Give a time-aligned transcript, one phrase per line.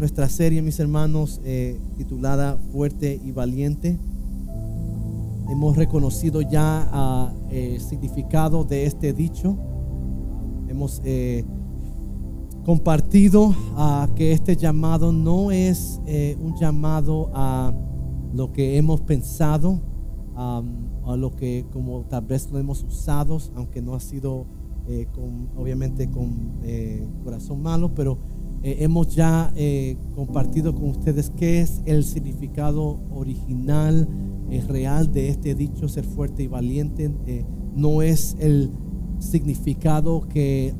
[0.00, 3.98] nuestra serie, mis hermanos, eh, titulada Fuerte y Valiente.
[5.50, 9.58] Hemos reconocido ya el eh, significado de este dicho.
[10.68, 11.44] Hemos eh,
[12.64, 13.54] compartido
[14.16, 16.00] que este llamado no es
[16.40, 17.70] un llamado a
[18.32, 19.82] lo que hemos pensado,
[20.34, 20.62] a
[21.14, 24.46] lo que como tal vez lo hemos usado, aunque no ha sido
[25.56, 26.54] obviamente con
[27.22, 34.06] corazón malo, pero eh, hemos ya eh, compartido con ustedes qué es el significado original,
[34.50, 37.10] eh, real de este dicho, ser fuerte y valiente.
[37.74, 38.70] no es el
[39.18, 40.74] significado que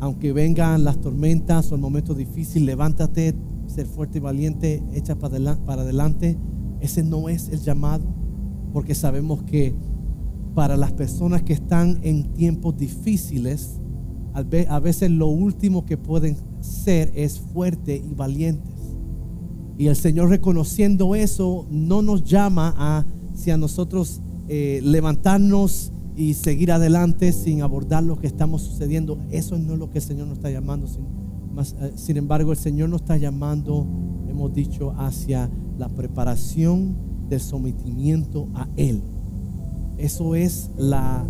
[0.00, 3.34] aunque vengan las tormentas o el momento difícil, levántate,
[3.66, 6.38] ser fuerte y valiente, echa para, para adelante.
[6.80, 8.04] Ese no es el llamado,
[8.72, 9.74] porque sabemos que
[10.54, 13.80] para las personas que están en tiempos difíciles,
[14.68, 16.36] a veces lo último que pueden
[16.68, 18.72] ser es fuerte y valientes.
[19.78, 26.34] Y el Señor reconociendo eso no nos llama a, si a nosotros eh, levantarnos y
[26.34, 29.18] seguir adelante sin abordar lo que estamos sucediendo.
[29.30, 30.88] Eso no es lo que el Señor nos está llamando.
[30.88, 33.86] Sin, eh, sin embargo, el Señor nos está llamando,
[34.28, 36.96] hemos dicho, hacia la preparación
[37.28, 39.00] del sometimiento a Él.
[39.96, 41.24] Eso es la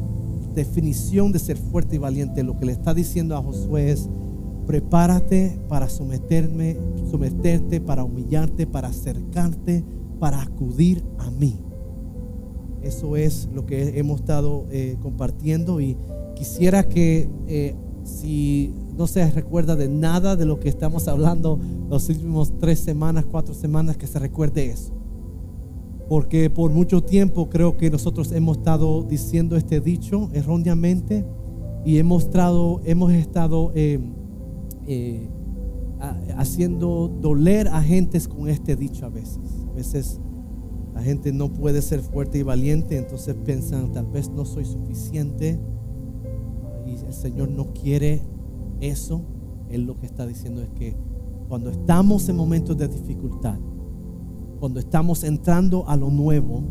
[0.54, 2.42] definición de ser fuerte y valiente.
[2.42, 4.08] Lo que le está diciendo a Josué es,
[4.68, 6.76] prepárate para someterme,
[7.10, 9.82] someterte, para humillarte, para acercarte,
[10.20, 11.58] para acudir a mí.
[12.82, 15.96] Eso es lo que hemos estado eh, compartiendo y
[16.36, 21.58] quisiera que eh, si no se recuerda de nada de lo que estamos hablando
[21.88, 24.92] los últimos tres semanas, cuatro semanas, que se recuerde eso.
[26.10, 31.24] Porque por mucho tiempo creo que nosotros hemos estado diciendo este dicho erróneamente
[31.86, 33.98] y hemos, estado, hemos estado eh,
[34.90, 35.28] eh,
[36.36, 39.66] haciendo doler a gentes con este dicho a veces.
[39.68, 40.18] A veces
[40.94, 45.60] la gente no puede ser fuerte y valiente, entonces piensan, tal vez no soy suficiente
[46.86, 48.22] y el Señor no quiere
[48.80, 49.20] eso.
[49.68, 50.96] Él lo que está diciendo es que
[51.48, 53.58] cuando estamos en momentos de dificultad,
[54.60, 56.62] cuando estamos entrando a lo nuevo,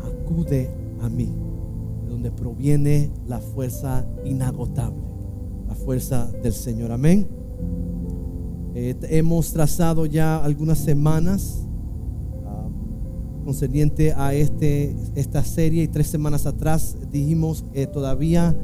[0.00, 0.70] acude
[1.02, 1.30] a mí,
[2.04, 5.11] de donde proviene la fuerza inagotable
[5.74, 6.92] fuerza del Señor.
[6.92, 7.28] Amén.
[8.74, 11.66] Eh, hemos trazado ya algunas semanas
[12.44, 18.56] um, concerniente a este, esta serie y tres semanas atrás dijimos que todavía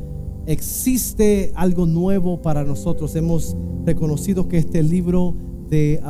[0.47, 3.15] existe algo nuevo para nosotros.
[3.17, 3.55] Hemos
[3.85, 5.35] reconocido que este libro
[5.69, 6.01] de,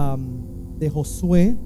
[0.79, 1.57] de Josué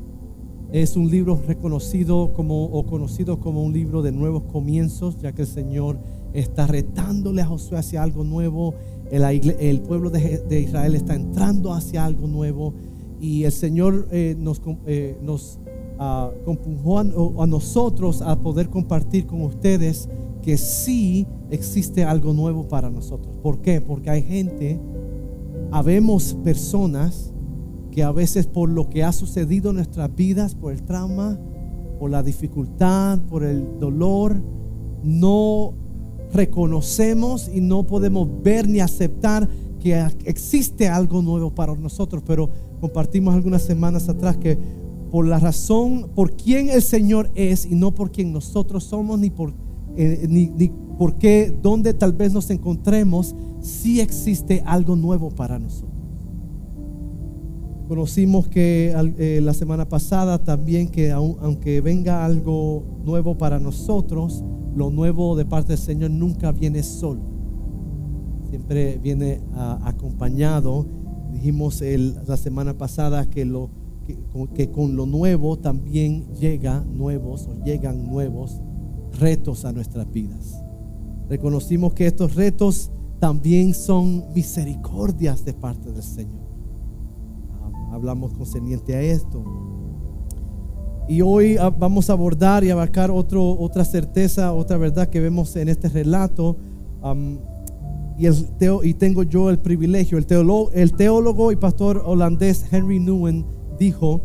[0.72, 5.42] es un libro reconocido como o conocido como un libro de nuevos comienzos, ya que
[5.42, 5.98] el Señor
[6.32, 8.74] está retándole a Josué hacia algo nuevo
[9.12, 12.72] el, pueblo de, Israel está entrando hacia algo nuevo
[13.20, 15.58] y el Señor eh, nos, eh, nos
[15.98, 20.08] uh, a, nosotros a poder compartir con ustedes
[20.40, 23.36] que sí existe algo nuevo para nosotros.
[23.42, 23.82] ¿Por qué?
[23.82, 24.80] Porque hay gente,
[25.70, 27.34] habemos personas
[27.90, 31.38] que a veces por lo que ha sucedido en nuestras vidas, por el trauma,
[32.00, 34.40] por la dificultad, por el dolor,
[35.02, 35.74] no
[36.32, 39.48] reconocemos y no podemos ver ni aceptar
[39.80, 42.48] que existe algo nuevo para nosotros, pero
[42.80, 44.56] compartimos algunas semanas atrás que
[45.10, 49.28] por la razón, por quién el Señor es y no por quién nosotros somos, ni
[49.28, 49.52] por,
[49.96, 55.90] eh, ni, por qué, dónde tal vez nos encontremos, sí existe algo nuevo para nosotros.
[57.88, 64.42] Conocimos que eh, la semana pasada también que aunque venga algo nuevo para nosotros,
[64.74, 67.20] lo nuevo de parte del Señor nunca viene solo.
[68.48, 69.40] Siempre viene
[69.84, 70.86] acompañado.
[71.32, 71.82] Dijimos
[72.26, 73.50] la semana pasada que,
[74.72, 78.60] con lo nuevo también llega nuevos o llegan nuevos
[79.18, 80.62] retos a nuestras vidas.
[81.28, 86.42] Reconocimos que estos retos también son misericordias de parte del Señor.
[87.92, 89.44] hablamos concerniente a esto.
[91.08, 95.54] Y hoy ah, vamos a abordar y abarcar otro, otra certeza, otra verdad que vemos
[95.56, 96.56] en este relato.
[98.18, 98.36] y, el
[98.84, 100.18] y tengo yo el privilegio.
[100.18, 103.44] El teólogo, el teólogo y pastor holandés Henry Nguyen
[103.78, 104.22] dijo,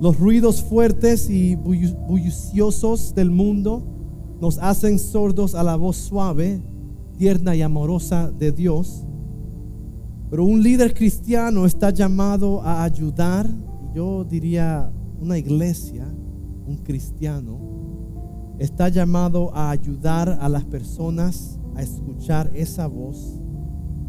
[0.00, 3.82] los ruidos fuertes y bulliciosos del mundo
[4.40, 6.62] nos hacen sordos a la voz suave,
[7.18, 9.04] tierna y amorosa de Dios.
[10.30, 13.50] Pero un líder cristiano está llamado a ayudar,
[13.94, 14.90] yo diría
[15.20, 16.06] una iglesia,
[16.70, 17.58] un cristiano,
[18.58, 23.40] está llamado a ayudar a las personas a escuchar esa voz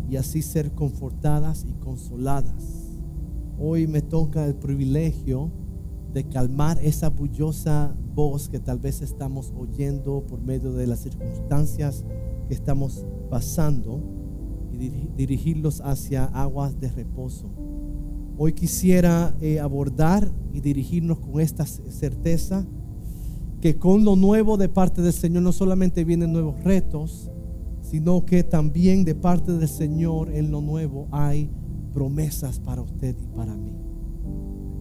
[0.10, 2.82] y así ser confortadas y consoladas
[3.64, 5.52] hoy me toca el privilegio
[6.14, 12.04] de calmar esa bullosa voz que tal vez estamos oyendo por medio de las circunstancias
[12.48, 14.02] que estamos pasando
[14.72, 17.52] y dirigirlos hacia aguas de reposo.
[18.44, 22.66] Hoy quisiera eh, abordar y dirigirnos con esta certeza
[23.62, 27.30] que con lo nuevo de parte del Señor no solamente vienen nuevos retos,
[27.84, 31.52] sino que también de parte del Señor en lo nuevo hay
[31.94, 33.76] promesas para usted y para mí.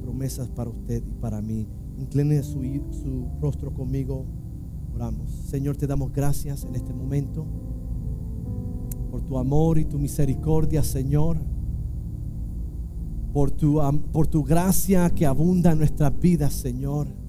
[0.00, 1.68] Promesas para usted y para mí.
[1.98, 4.24] Incline su, su rostro conmigo.
[4.94, 5.32] Oramos.
[5.32, 7.44] Señor, te damos gracias en este momento
[9.10, 11.59] por tu amor y tu misericordia, Señor.
[13.32, 13.80] Por tu,
[14.12, 17.20] por tu gracia que abunda en nuestras vidas, Señor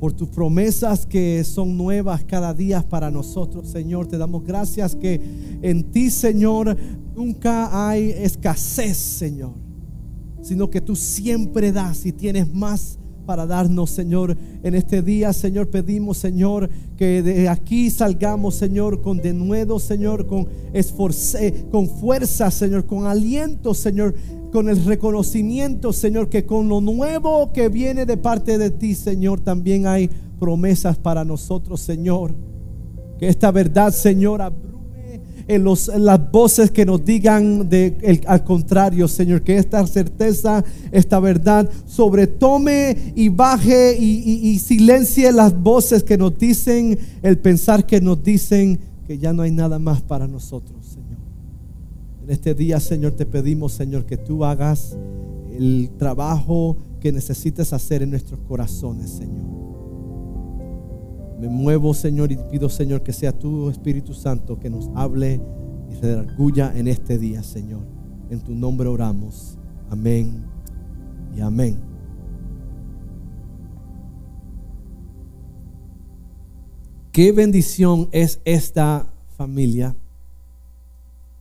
[0.00, 4.06] por tus promesas que son nuevas cada día para nosotros, Señor.
[4.06, 5.20] Te damos gracias que
[5.62, 6.76] en ti, Señor,
[7.14, 9.54] nunca hay escasez, Señor,
[10.42, 14.36] sino que tú siempre das y tienes más para darnos, Señor.
[14.62, 20.48] En este día, Señor, pedimos, Señor, que de aquí salgamos, Señor, con denuedo, Señor, con
[20.72, 24.14] esforce, con fuerza, Señor, con aliento, Señor,
[24.52, 29.40] con el reconocimiento, Señor, que con lo nuevo que viene de parte de ti, Señor,
[29.40, 30.08] también hay
[30.38, 32.34] promesas para nosotros, Señor.
[33.18, 34.40] Que esta verdad, Señor,
[35.48, 40.64] en, los, las voces que nos digan de, el, al contrario, Señor, que esta certeza,
[40.90, 47.86] esta verdad sobretome y baje y, y silencie las voces que nos dicen, el pensar
[47.86, 51.18] que nos dicen que ya no hay nada más para nosotros, Señor.
[52.24, 54.96] En este día, Señor, te pedimos, Señor, que tú hagas
[55.56, 59.55] el trabajo que necesitas hacer en nuestros corazones, Señor.
[61.38, 65.40] Me muevo, Señor, y pido, Señor, que sea tu Espíritu Santo que nos hable
[65.90, 67.82] y se orgulla en este día, Señor.
[68.30, 69.58] En tu nombre oramos.
[69.90, 70.44] Amén
[71.36, 71.78] y amén.
[77.12, 79.94] Qué bendición es esta familia.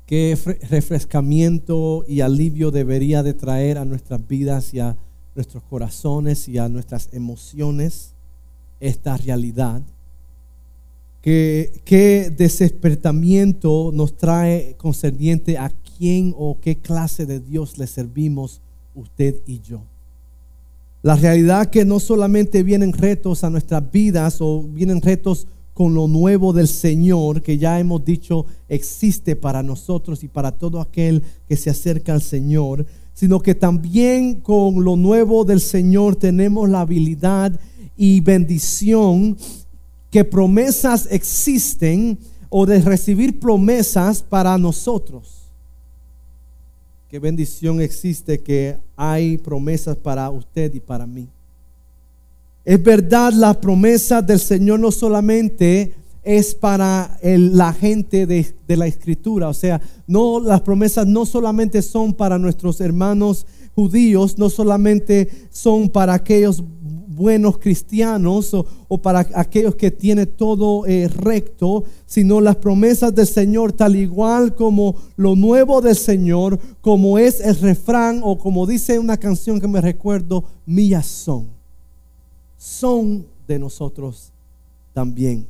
[0.06, 0.38] Qué
[0.70, 4.98] refrescamiento y alivio debería de traer a nuestras vidas y a
[5.36, 8.15] nuestros corazones y a nuestras emociones
[8.80, 9.82] esta realidad.
[11.22, 18.62] Qué, desespertamiento nos trae concerniente a quién o qué clase de Dios le servimos
[18.94, 19.82] usted y yo.
[21.02, 26.08] La realidad que no solamente vienen retos a nuestras vidas o vienen retos con lo
[26.08, 31.58] nuevo del Señor, que ya hemos dicho existe para nosotros y para todo aquel que
[31.58, 37.60] se acerca al Señor, sino que también con lo nuevo del Señor tenemos la habilidad
[37.98, 39.38] y bendición
[40.12, 42.18] que promesas existen
[42.50, 45.46] o de recibir promesas para nosotros.
[47.10, 51.28] Qué bendición existe que hay promesas para usted y para mí.
[52.64, 55.94] Es verdad, la promesa del Señor no solamente
[56.24, 61.84] es para la gente de, de, la escritura, o sea, no las promesas no solamente
[61.84, 63.46] son para nuestros hermanos
[63.76, 66.64] judíos, no solamente son para aquellos
[67.16, 73.74] buenos cristianos o, para aquellos que tienen todo eh, recto, sino las promesas del Señor,
[73.74, 79.18] tal igual como lo nuevo del Señor, como es el refrán o como dice una
[79.18, 81.56] canción que me recuerdo, mías son
[82.66, 84.32] son de nosotros
[84.92, 85.46] también.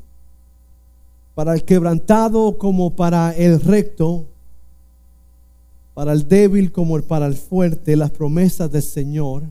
[1.34, 4.26] Para el quebrantado como para el recto,
[5.94, 9.44] para el débil como para el fuerte, las promesas del Señor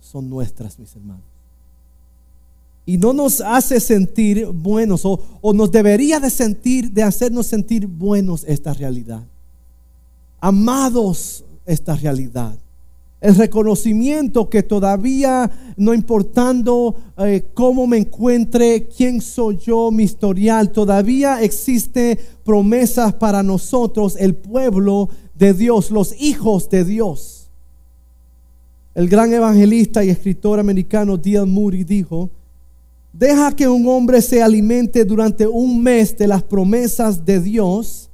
[0.00, 1.24] son nuestras, mis hermanos.
[2.86, 7.86] Y no nos hace sentir buenos o, o nos debería de sentir, de hacernos sentir
[7.86, 9.22] buenos esta realidad.
[10.40, 12.56] Amados esta realidad
[13.20, 20.70] el reconocimiento que todavía, no importando eh, cómo me encuentre, quién soy yo, mi historial,
[20.70, 27.37] todavía existe promesas para nosotros, el pueblo de Dios, los hijos de Dios.
[28.98, 31.46] El gran evangelista y escritor americano D.L.
[31.46, 32.30] Moody dijo,
[33.12, 38.10] deja que un hombre se alimente durante un mes de las promesas de Dios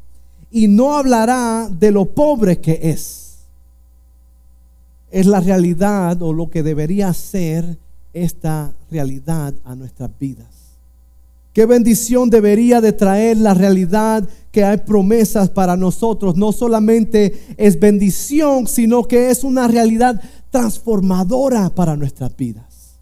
[0.51, 3.39] y no hablará de lo pobre que es
[5.11, 7.79] es la realidad o lo que debería ser
[8.13, 10.65] esta realidad a nuestras vidas.
[11.55, 16.37] Qué bendición debería de traer la realidad que hay promesas para nosotros.
[16.37, 20.21] No solamente es bendición, sino que es una realidad
[20.55, 23.01] transformadora para nuestras vidas.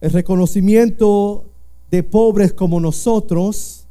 [0.00, 1.44] El reconocimiento
[1.88, 3.84] de pobres como nosotros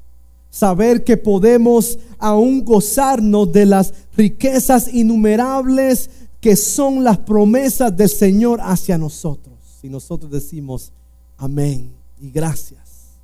[0.49, 6.09] saber que podemos aún gozarnos de las riquezas innumerables
[6.41, 9.55] que son las promesas del Señor hacia nosotros.
[9.79, 10.91] Si nosotros decimos
[11.37, 13.15] amén y gracias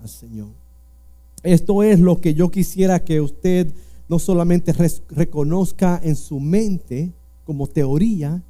[0.00, 0.50] al Señor.
[1.42, 3.74] Esto es lo que yo quisiera que usted
[4.08, 4.72] no solamente
[5.08, 7.10] reconozca en su mente
[7.52, 8.42] como teoría,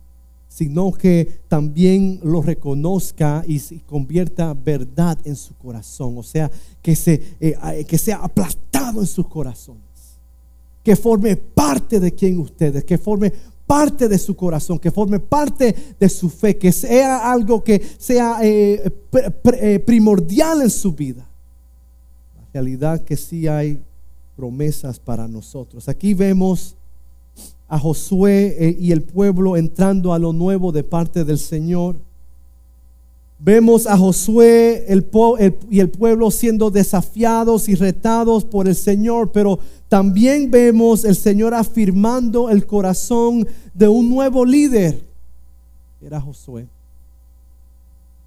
[0.48, 6.16] sino que también lo reconozca y convierta verdad en su corazón.
[6.18, 6.48] O sea,
[6.80, 9.82] que, se, eh, que sea aplastado en sus corazones.
[10.84, 13.32] Que forme parte de quien ustedes, que forme
[13.66, 18.38] parte de su corazón, que forme parte de su fe, que sea algo que sea
[18.40, 18.88] eh,
[19.54, 21.28] eh, primordial en su vida.
[22.36, 23.82] La realidad que sí hay
[24.36, 25.88] promesas para nosotros.
[25.88, 26.76] Aquí vemos
[27.72, 31.96] a Josué eh, y el pueblo entrando a lo nuevo de parte del Señor.
[33.38, 34.86] Vemos a Josué
[35.70, 41.54] y el pueblo siendo desafiados y retados por el Señor, pero también vemos el Señor
[41.54, 45.02] afirmando el corazón de un nuevo líder.
[46.02, 46.66] Era Josué.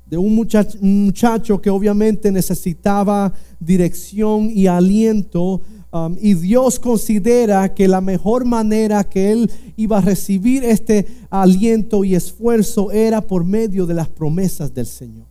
[0.10, 0.34] De un
[0.82, 5.62] muchacho que obviamente necesitaba dirección y aliento
[5.96, 12.04] Um, y Dios considera que la mejor manera que él iba a recibir este aliento
[12.04, 15.24] y esfuerzo era por medio de las promesas del Señor.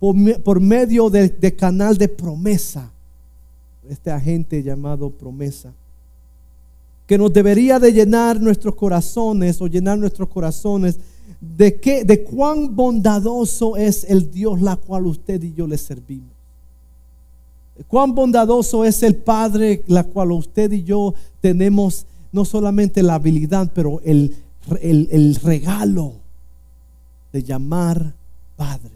[0.00, 2.90] Por, medio del de canal de promesa.
[3.88, 5.72] Este agente llamado promesa.
[7.06, 10.98] Que nos debería de llenar nuestros corazones o llenar nuestros corazones
[11.40, 16.39] de, que, de cuán bondadoso es el Dios la cual usted y yo le servimos.
[17.88, 23.70] Cuán bondadoso es el Padre, la cual usted y yo tenemos no solamente la habilidad,
[23.74, 24.34] pero el,
[24.80, 26.14] el, regalo
[27.32, 28.12] de llamar
[28.56, 28.90] Padre.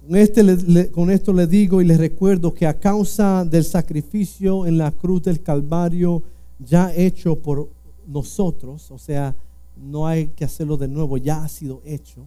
[0.00, 4.78] Con, este, con esto le digo y le recuerdo que a causa del sacrificio en
[4.78, 6.22] la cruz del Calvario
[6.58, 7.68] ya hecho por
[8.06, 9.34] nosotros, o sea,
[9.76, 12.26] no hay que hacerlo de nuevo, ya ha sido hecho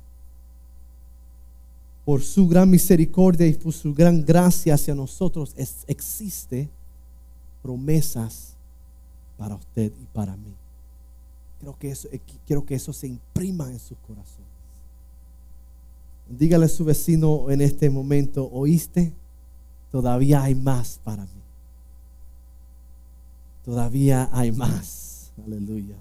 [2.05, 5.53] por su gran misericordia y por su gran gracia hacia nosotros,
[5.87, 6.69] existe
[7.61, 8.53] promesas
[9.37, 10.53] para usted y para mí.
[11.59, 12.09] Creo que eso,
[12.45, 14.43] quiero que eso se imprima en sus corazones.
[16.29, 19.13] Dígale a su vecino en este momento, ¿oíste?
[19.91, 21.29] Todavía hay más para mí.
[23.63, 25.31] Todavía hay más.
[25.45, 25.95] Aleluya.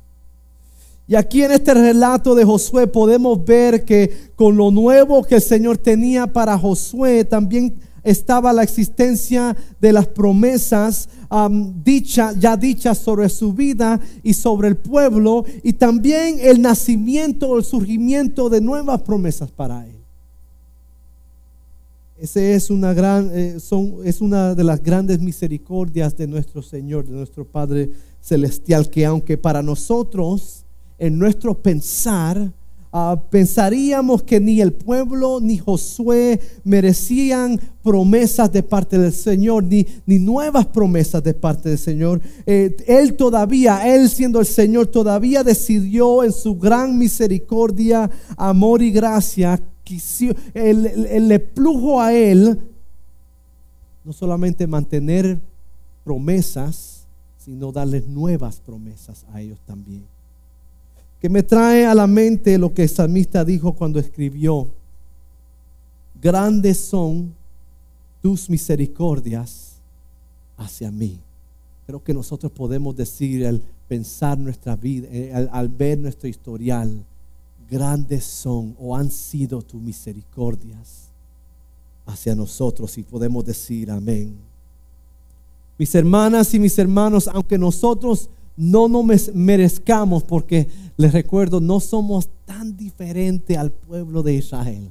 [1.13, 5.43] Y aquí en este relato de Josué podemos ver que con lo nuevo que el
[5.43, 11.11] Señor tenía para Josué también estaba la existencia de las promesas
[11.85, 17.59] dicha, ya dichas sobre su vida y sobre el pueblo y también el nacimiento o
[17.59, 19.99] el surgimiento de nuevas promesas para él.
[22.19, 27.05] Ese es una, gran, eh, son, es una de las grandes misericordias de nuestro Señor,
[27.05, 27.91] de nuestro Padre
[28.23, 30.63] Celestial, que aunque para nosotros
[31.03, 32.53] en nuestro pensar,
[32.93, 39.85] ah, pensaríamos que ni el pueblo ni Josué merecían promesas de parte del Señor, ni,
[40.07, 42.21] ni nuevas promesas de parte del Señor.
[42.47, 48.93] Eh, él todavía, Él siendo el Señor, todavía decidió en su gran misericordia, amor y
[48.93, 49.61] gracia,
[50.55, 52.61] él, le plujo a Él
[54.05, 55.41] no solamente mantener
[56.05, 57.07] promesas,
[57.39, 60.12] sino darles nuevas promesas a ellos también
[61.23, 64.67] que me trae a la mente lo que el salmista dijo cuando escribió,
[66.21, 67.33] grandes son
[68.21, 69.75] tus misericordias
[70.57, 71.21] hacia mí.
[71.87, 77.05] Creo que nosotros podemos decir al pensar nuestra vida, eh, al, ver nuestro historial,
[77.71, 81.05] grandes son o han sido tus misericordias
[82.05, 84.35] hacia nosotros y podemos decir amén.
[85.79, 92.29] Mis hermanas y mis hermanos, aunque nosotros no nos merezcamos, porque les recuerdo, no somos
[92.45, 94.91] tan diferentes al pueblo de Israel.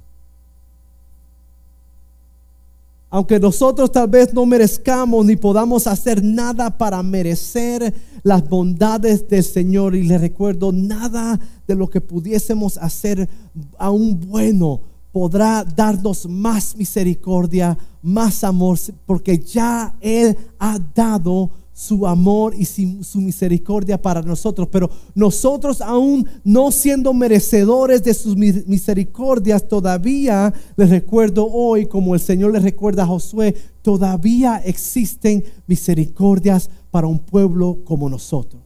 [3.09, 9.43] Aunque nosotros tal vez no merezcamos ni podamos hacer nada para merecer las bondades del
[9.43, 13.27] Señor, y les recuerdo, nada de lo que pudiésemos hacer
[13.77, 14.79] aún bueno
[15.11, 23.21] podrá darnos más misericordia, más amor, porque ya Él ha dado su amor y su
[23.21, 24.67] misericordia para nosotros.
[24.71, 32.21] Pero nosotros aún no siendo merecedores de sus misericordias, todavía les recuerdo hoy, como el
[32.21, 38.61] Señor les recuerda a Josué, todavía existen misericordias para un pueblo como nosotros.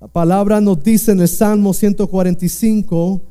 [0.00, 3.22] La palabra nos dice en el Salmo 145,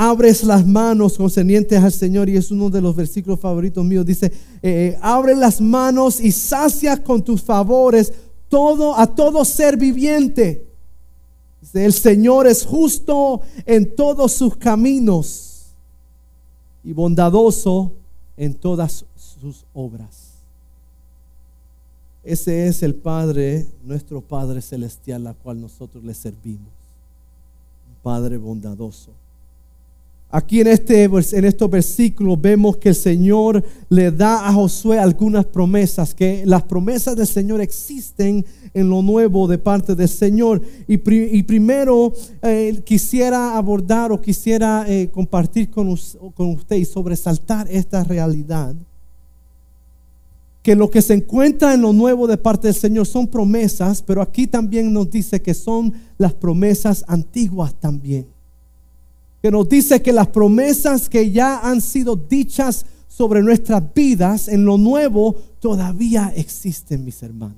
[0.00, 4.06] abres las manos concernientes al Señor y es uno de los versículos favoritos míos.
[4.06, 8.12] Dice, eh, eh, abre las manos y sacias con tus favores
[8.48, 10.64] todo a todo ser viviente.
[11.74, 15.66] el Señor es justo en todos sus caminos
[16.84, 17.90] y bondadoso
[18.36, 20.28] en todas sus obras.
[22.22, 26.70] Ese es el Padre, nuestro Padre celestial, a cual nosotros le servimos.
[28.04, 29.10] Padre bondadoso.
[30.30, 35.46] Aquí en, este, en estos versículos vemos que el Señor le da a Josué algunas
[35.46, 38.44] promesas, que las promesas del Señor existen
[38.74, 40.60] en lo nuevo de parte del Señor.
[40.86, 45.96] Y, primero eh, quisiera abordar o quisiera eh, compartir con,
[46.34, 48.74] con usted y sobresaltar esta realidad.
[50.62, 54.20] Que lo que se encuentra en lo nuevo de parte del Señor son promesas, pero
[54.20, 58.26] aquí también nos dice que son las promesas antiguas también
[59.42, 64.64] que nos dice que las promesas que ya han sido dichas sobre nuestras vidas en
[64.64, 67.56] lo nuevo todavía existen, mis hermanos.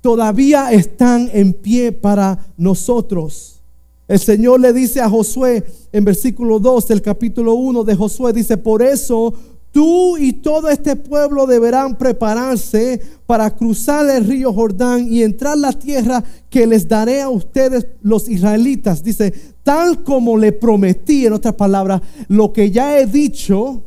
[0.00, 3.60] Todavía están en pie para nosotros.
[4.06, 8.56] El Señor le dice a Josué en versículo 2 del capítulo 1 de Josué, dice,
[8.56, 9.34] por eso
[9.72, 15.72] Tú y todo este pueblo deberán prepararse para cruzar el río Jordán y entrar la
[15.72, 19.02] tierra que les daré a ustedes los israelitas.
[19.02, 19.32] Dice,
[19.62, 23.82] tal como le prometí, en otras palabras, lo que ya he dicho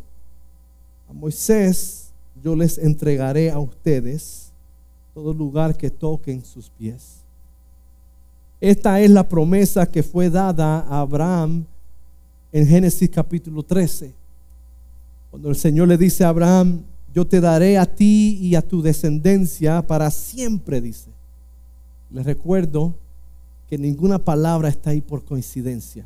[1.10, 2.12] a Moisés,
[2.44, 4.52] yo les entregaré a ustedes
[5.16, 7.22] todo lugar que toquen sus pies.
[8.60, 11.66] Esta es la promesa que fue dada a Abraham
[12.52, 14.21] en Génesis capítulo 13
[15.32, 16.84] cuando el Señor le dice a Abraham,
[17.14, 21.10] yo te daré a ti y a tu descendencia para siempre, dice.
[22.12, 22.94] Les recuerdo
[23.70, 26.06] que ninguna palabra está ahí por coincidencia.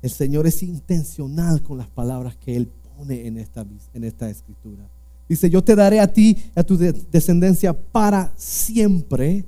[0.00, 4.82] El Señor es intencional con las palabras que Él pone en esta, en esta escritura.
[5.28, 9.44] Dice, yo te daré a ti y a tu descendencia para siempre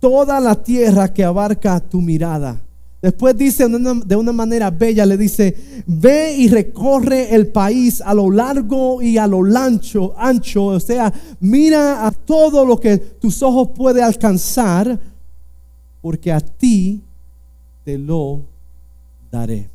[0.00, 2.60] toda la tierra que abarca tu mirada
[3.06, 5.54] Después dice de una, manera bella, le dice,
[5.86, 11.14] ve y recorre el país a lo largo y a lo ancho, ancho, o sea,
[11.38, 14.98] mira a todo lo que tus ojos pueden alcanzar,
[16.02, 17.00] porque a ti
[17.84, 18.40] te lo
[19.30, 19.68] daré.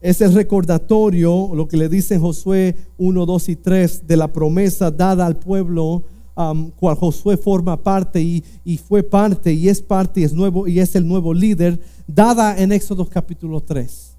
[0.00, 4.90] Es el recordatorio, lo que le dice Josué 1, 2 y 3, de la promesa
[4.90, 6.02] dada al pueblo
[6.34, 10.94] cual Josué forma parte y, fue parte y es parte y es nuevo y es
[10.96, 14.16] el nuevo líder, dada en Éxodo capítulo 3.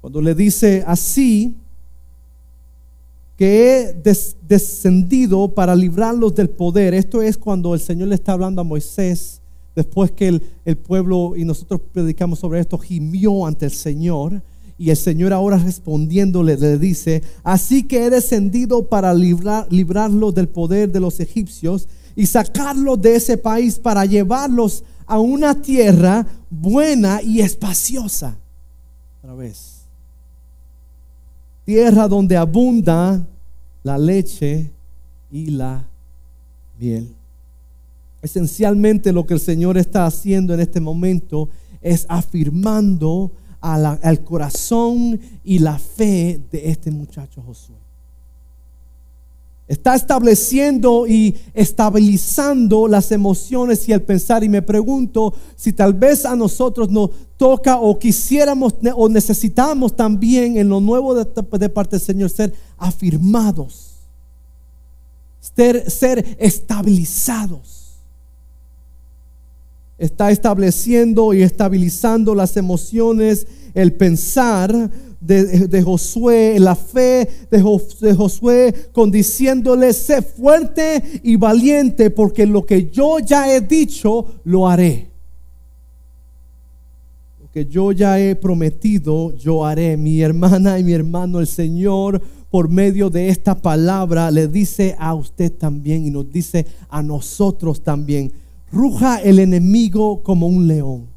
[0.00, 1.54] Cuando le dice así,
[3.36, 3.94] que he
[4.46, 6.92] descendido para librarlos del poder.
[6.92, 9.40] Esto es cuando el Señor le está hablando a Moisés,
[9.74, 14.42] después que el pueblo y nosotros predicamos sobre esto, gimió ante el Señor.
[14.80, 20.48] Y el Señor ahora respondiéndole le dice, así que he descendido para librar, librarlos del
[20.48, 27.20] poder de los egipcios y sacarlos de ese país para llevarlos a una tierra buena
[27.20, 28.38] y espaciosa.
[29.18, 29.82] Otra vez.
[31.66, 33.22] Tierra donde abunda
[33.82, 34.70] la leche
[35.30, 35.84] y la
[36.78, 37.14] miel.
[38.22, 41.50] Esencialmente lo que el Señor está haciendo en este momento
[41.82, 43.30] es afirmando
[43.60, 47.76] al corazón y la fe de este muchacho Josué.
[49.70, 54.42] Está estableciendo y estabilizando las emociones y el pensar.
[54.42, 60.56] Y me pregunto si tal vez a nosotros nos toca o quisiéramos o necesitamos también
[60.56, 63.92] en lo nuevo de, parte del Señor ser afirmados,
[65.54, 67.79] ser, ser estabilizados
[70.00, 77.58] está estableciendo y estabilizando las emociones, el pensar de, Josué, la fe de,
[78.00, 84.40] de Josué, con diciéndole, sé fuerte y valiente, porque lo que yo ya he dicho,
[84.44, 85.08] lo haré.
[87.42, 89.98] Lo que yo ya he prometido, yo haré.
[89.98, 95.14] Mi hermana y mi hermano, el Señor, por medio de esta palabra, le dice a
[95.14, 98.32] usted también y nos dice a nosotros también
[98.72, 101.08] ruja el enemigo como un león.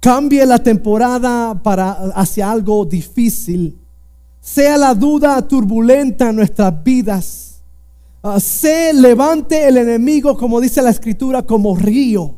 [0.00, 3.78] Cambie la temporada para hacia algo difícil.
[4.40, 7.60] Sea la duda turbulenta en nuestras vidas.
[8.22, 12.34] Ah, se levante el enemigo, como dice la escritura, como río.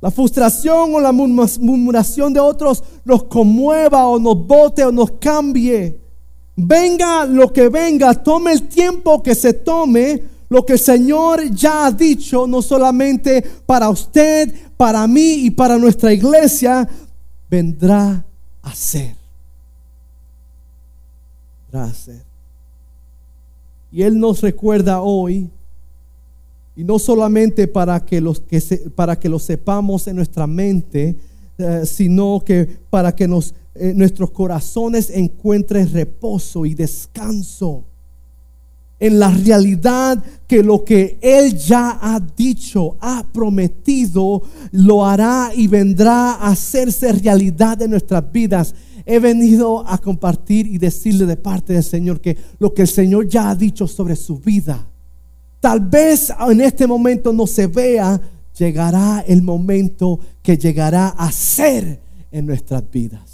[0.00, 5.98] La frustración o la murmuración de otros nos conmueva o nos bote o nos cambie.
[6.54, 11.86] Venga lo que venga, tome el tiempo que se tome lo que el Señor ya
[11.86, 16.88] ha dicho, no solamente para usted, para mí y para nuestra iglesia,
[17.50, 18.24] vendrá
[18.62, 19.14] a ser.
[21.70, 22.22] Vendrá a ser.
[23.92, 25.50] Y Él nos recuerda hoy,
[26.76, 28.60] y no solamente para que, los que
[28.94, 31.16] para que lo sepamos en nuestra mente,
[31.58, 37.84] eh, sino que para que nos, eh, nuestros corazones encuentren reposo y descanso
[39.00, 45.68] en la realidad que lo que Él ya ha dicho, ha prometido, lo hará y
[45.68, 48.74] vendrá a hacerse realidad en nuestras vidas.
[49.06, 53.28] He venido a compartir y decirle de parte del Señor que lo que el Señor
[53.28, 54.86] ya ha dicho sobre su vida,
[55.60, 58.20] tal vez en este momento no se vea,
[58.58, 62.00] llegará el momento que llegará a ser
[62.32, 63.28] en nuestras vidas.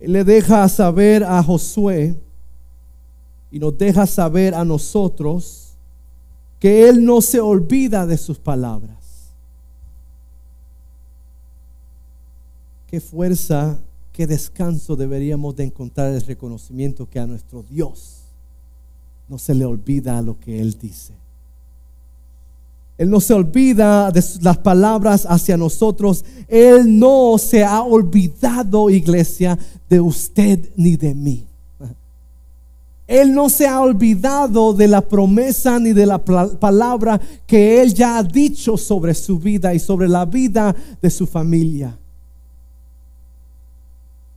[0.00, 2.14] Le deja saber a Josué,
[3.52, 5.74] y nos deja saber a nosotros
[6.58, 8.96] que Él no se olvida de sus palabras.
[12.86, 13.78] Qué fuerza,
[14.12, 18.22] qué descanso deberíamos de encontrar el reconocimiento que a nuestro Dios
[19.28, 21.12] no se le olvida lo que Él dice.
[22.96, 26.24] Él no se olvida de las palabras hacia nosotros.
[26.48, 29.58] Él no se ha olvidado, iglesia,
[29.90, 31.46] de usted ni de mí.
[33.06, 38.18] Él no se ha olvidado de la promesa ni de la palabra que Él ya
[38.18, 41.98] ha dicho sobre su vida y sobre la vida de su familia.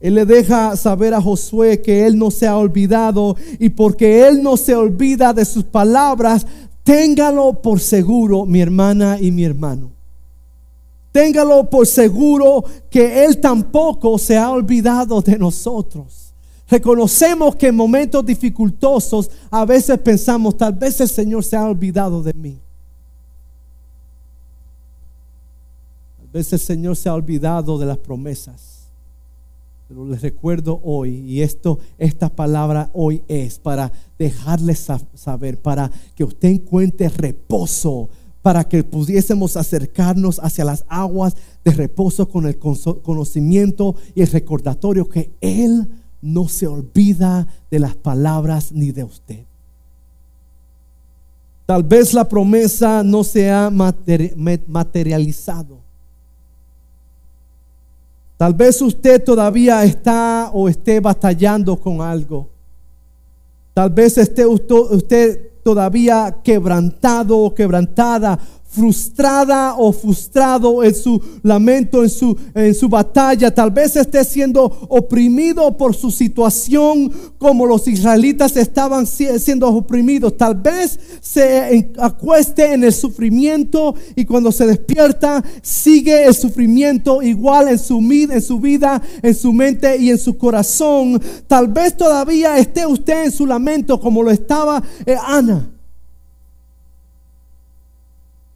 [0.00, 4.42] Él le deja saber a Josué que Él no se ha olvidado y porque Él
[4.42, 6.46] no se olvida de sus palabras,
[6.82, 9.90] téngalo por seguro, mi hermana y mi hermano.
[11.12, 16.25] Téngalo por seguro que Él tampoco se ha olvidado de nosotros.
[16.68, 22.22] Reconocemos que en momentos dificultosos a veces pensamos, tal vez el Señor se ha olvidado
[22.22, 22.58] de mí.
[26.18, 28.76] Tal vez el Señor se ha olvidado de las promesas.
[29.88, 36.24] Pero les recuerdo hoy, y esto, esta palabra hoy es para dejarles saber, para que
[36.24, 38.08] usted encuentre reposo,
[38.42, 45.08] para que pudiésemos acercarnos hacia las aguas de reposo con el conocimiento y el recordatorio
[45.08, 45.88] que Él
[46.20, 49.44] no se olvida de las palabras ni de usted.
[51.66, 55.78] Tal vez la promesa no se ha materializado.
[58.36, 62.48] Tal vez usted todavía está o esté batallando con algo.
[63.74, 72.10] Tal vez esté usted todavía quebrantado o quebrantada frustrada o frustrado en su lamento, en
[72.10, 73.54] su, en su batalla.
[73.54, 80.36] Tal vez esté siendo oprimido por su situación como los israelitas estaban siendo oprimidos.
[80.36, 87.68] Tal vez se acueste en el sufrimiento y cuando se despierta sigue el sufrimiento igual
[87.68, 91.20] en su, en su vida, en su mente y en su corazón.
[91.46, 95.75] Tal vez todavía esté usted en su lamento como lo estaba eh, Ana.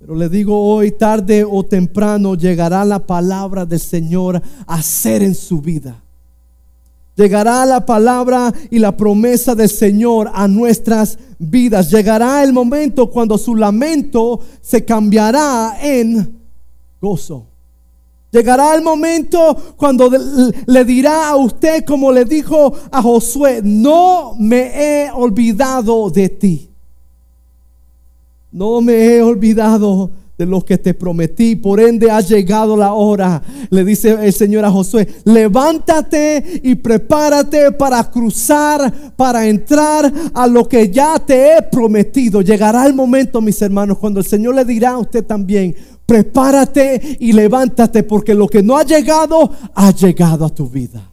[0.01, 5.35] Pero le digo hoy, tarde o temprano, llegará la palabra del Señor a ser en
[5.35, 6.03] su vida.
[7.17, 11.91] Llegará la palabra y la promesa del Señor a nuestras vidas.
[11.91, 16.35] Llegará el momento cuando su lamento se cambiará en
[16.99, 17.45] gozo.
[18.31, 20.11] Llegará el momento cuando
[20.65, 24.71] le dirá a usted como le dijo a Josué, no me
[25.05, 26.70] he olvidado de ti.
[28.53, 30.11] No me he olvidado
[30.41, 31.55] de lo que te prometí.
[31.55, 33.43] Por ende ha llegado la hora.
[33.69, 40.67] Le dice el Señor a Josué, levántate y prepárate para cruzar, para entrar a lo
[40.67, 42.41] que ya te he prometido.
[42.41, 47.33] Llegará el momento, mis hermanos, cuando el Señor le dirá a usted también, prepárate y
[47.33, 51.10] levántate porque lo que no ha llegado, ha llegado a tu vida.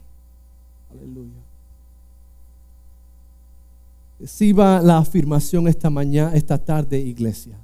[4.20, 7.56] Reciba la afirmación esta mañana, esta tarde, iglesia.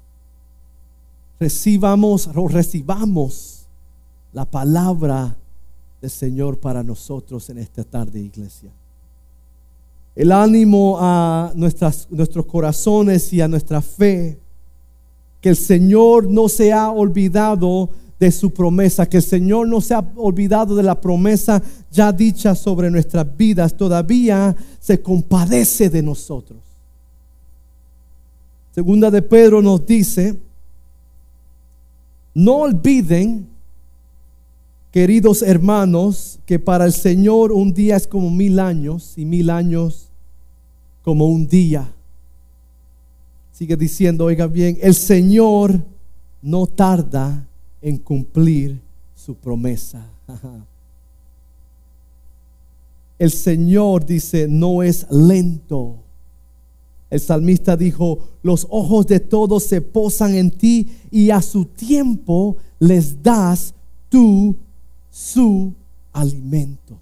[1.41, 3.67] Recibamos recibamos
[4.33, 5.37] la palabra
[6.01, 8.71] del Señor para nosotros en esta tarde, iglesia.
[10.15, 14.39] El ánimo a nuestros corazones y a nuestra fe,
[15.41, 17.91] que el Señor no se ha olvidado
[18.25, 22.55] de su promesa, que el Señor no se ha olvidado de la promesa ya dicha
[22.55, 26.59] sobre nuestras vidas, todavía se compadece de nosotros.
[28.75, 30.39] Segunda de Pedro nos dice,
[32.33, 33.47] no olviden,
[34.91, 40.09] queridos hermanos, que para el Señor un día es como mil años y mil años
[41.03, 41.93] como un día.
[43.53, 45.79] Sigue diciendo, oiga bien, el Señor
[46.41, 47.47] no tarda
[47.85, 48.81] en cumplir
[49.15, 50.09] su promesa.
[53.19, 55.99] El Señor dice, no es lento.
[57.11, 62.57] El salmista dijo, los ojos de todos se posan en ti y a su tiempo
[62.81, 63.75] les das
[64.09, 64.57] tú
[65.11, 65.73] su
[66.13, 66.97] alimento.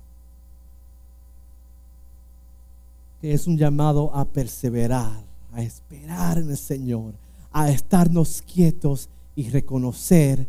[3.23, 7.15] es un llamado a perseverar, a esperar en el Señor,
[7.53, 10.49] a estarnos quietos y reconocer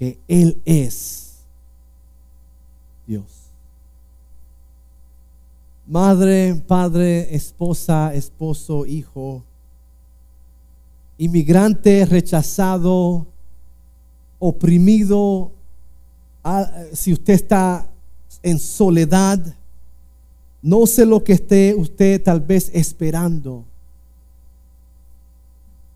[0.00, 1.40] que Él es
[3.06, 3.50] Dios.
[5.86, 9.44] Madre, padre, esposa, esposo, hijo,
[11.18, 13.26] inmigrante rechazado,
[14.38, 15.52] oprimido,
[16.94, 17.86] si usted está
[18.42, 19.54] en soledad,
[20.62, 23.66] no sé lo que esté usted tal vez esperando.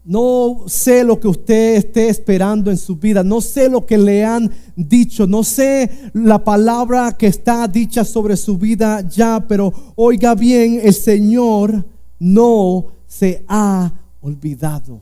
[0.04, 3.22] No sé lo que usted esté esperando en su vida.
[3.22, 5.26] No sé lo que le han dicho.
[5.26, 9.44] No sé la palabra que está dicha sobre su vida ya.
[9.48, 11.84] Pero oiga bien, el Señor
[12.18, 15.00] no se ha olvidado.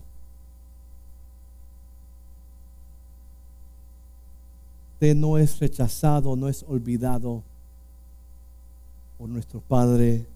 [4.95, 7.43] Usted no es rechazado, no es olvidado
[9.27, 10.27] nuestro Padre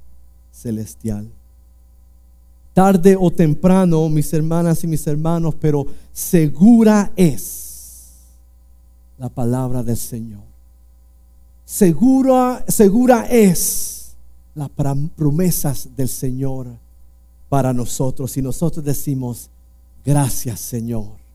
[0.53, 1.29] Celestial.
[2.77, 8.17] Tarde o temprano, mis hermanas y mis hermanos, pero segura es
[9.17, 10.43] la palabra del Señor.
[11.65, 14.15] Segura, segura es
[14.55, 16.67] las promesas del Señor
[17.49, 18.37] para nosotros.
[18.37, 19.49] Y nosotros decimos,
[20.05, 21.26] gracias Señor.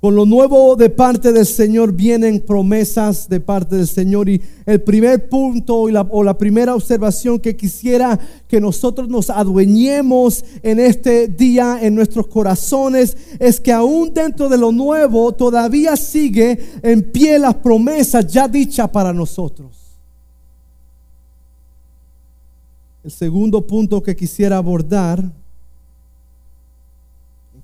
[0.00, 4.30] Con lo nuevo de parte del Señor vienen promesas de parte del Señor.
[4.30, 10.80] Y el primer punto o la primera observación que quisiera que nosotros nos adueñemos en
[10.80, 17.02] este día en nuestros corazones es que aún dentro de lo nuevo todavía sigue en
[17.02, 19.76] pie las promesas ya dichas para nosotros.
[23.04, 25.30] El segundo punto que quisiera abordar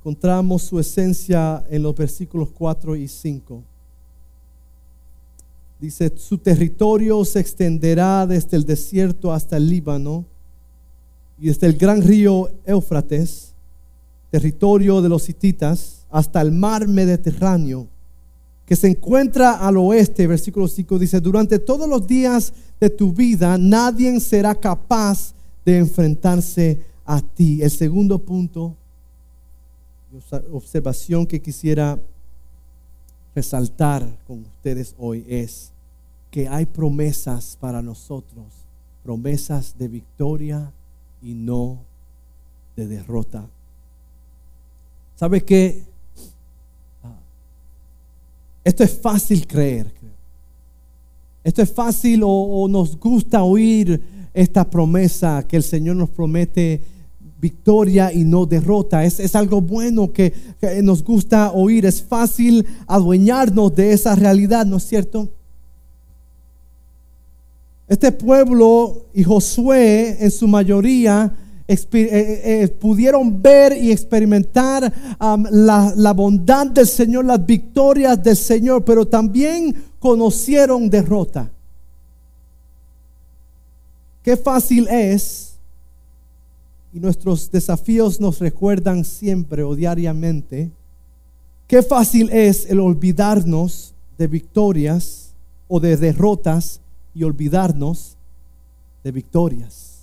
[0.07, 3.61] encontramos su esencia en los versículos 4 y 5.
[5.81, 10.25] Dice, su territorio se extenderá desde el desierto hasta el Líbano
[11.41, 13.53] y desde el gran río Éufrates,
[14.31, 17.89] territorio de los hititas, hasta el mar Mediterráneo,
[18.65, 23.59] que se encuentra al oeste, versículo 5 dice, durante todos los días de tu vida
[23.59, 27.61] nadie será capaz de enfrentarse a ti.
[27.61, 28.77] El segundo punto
[30.53, 31.99] observación que quisiera
[33.35, 35.71] resaltar con ustedes hoy es
[36.31, 38.47] que hay promesas para nosotros,
[39.03, 40.73] promesas de victoria
[41.23, 41.79] y no
[42.77, 43.47] de derrota.
[45.17, 45.83] ¿Sabe qué?
[47.03, 47.19] Ah,
[48.65, 49.93] esto es fácil creer.
[51.45, 54.03] Esto es fácil o, o nos gusta oír
[54.35, 56.83] esta promesa que el Señor nos promete
[57.41, 59.05] victoria y no derrota.
[59.05, 60.33] Es, es algo bueno que,
[60.83, 61.87] nos gusta oír.
[61.87, 65.29] Es fácil adueñarnos de esa realidad, ¿no es cierto?
[67.89, 71.33] Este pueblo y Josué en su mayoría
[71.69, 74.93] eh, eh, eh, pudieron ver y experimentar
[75.51, 81.51] la, la bondad del Señor, las victorias del Señor, pero también conocieron derrota.
[84.23, 85.56] Qué fácil es
[86.93, 90.71] y nuestros desafíos nos recuerdan siempre o diariamente
[91.67, 95.31] qué fácil es el olvidarnos de victorias
[95.69, 96.81] o de derrotas
[97.15, 98.17] y olvidarnos
[99.03, 99.97] de victorias.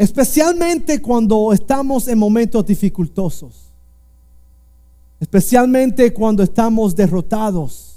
[0.00, 3.70] Especialmente cuando estamos en momentos dificultosos.
[5.20, 7.96] Especialmente cuando estamos derrotados.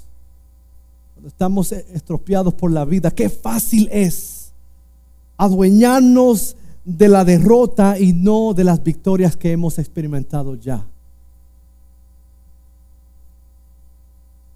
[1.14, 3.10] Cuando estamos estropeados por la vida.
[3.10, 4.52] Qué fácil es
[5.38, 10.86] adueñarnos de la derrota y no de las victorias que hemos experimentado ya.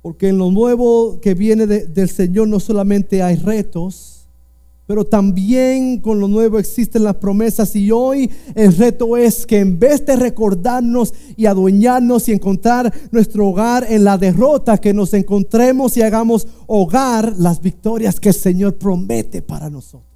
[0.03, 4.27] Porque en lo nuevo que viene del Señor no solamente hay retos,
[4.87, 7.75] pero también con lo nuevo existen las promesas.
[7.77, 13.49] Y hoy el reto es que en vez de recordarnos y adueñarnos y encontrar nuestro
[13.49, 18.77] hogar en la derrota, que nos encontremos y hagamos hogar las victorias que el Señor
[18.77, 20.08] promete para nosotros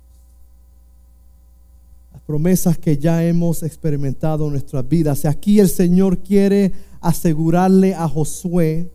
[2.32, 5.26] promesas que ya hemos experimentado en nuestras vidas.
[5.26, 8.88] Aquí el Señor quiere asegurarle a Josué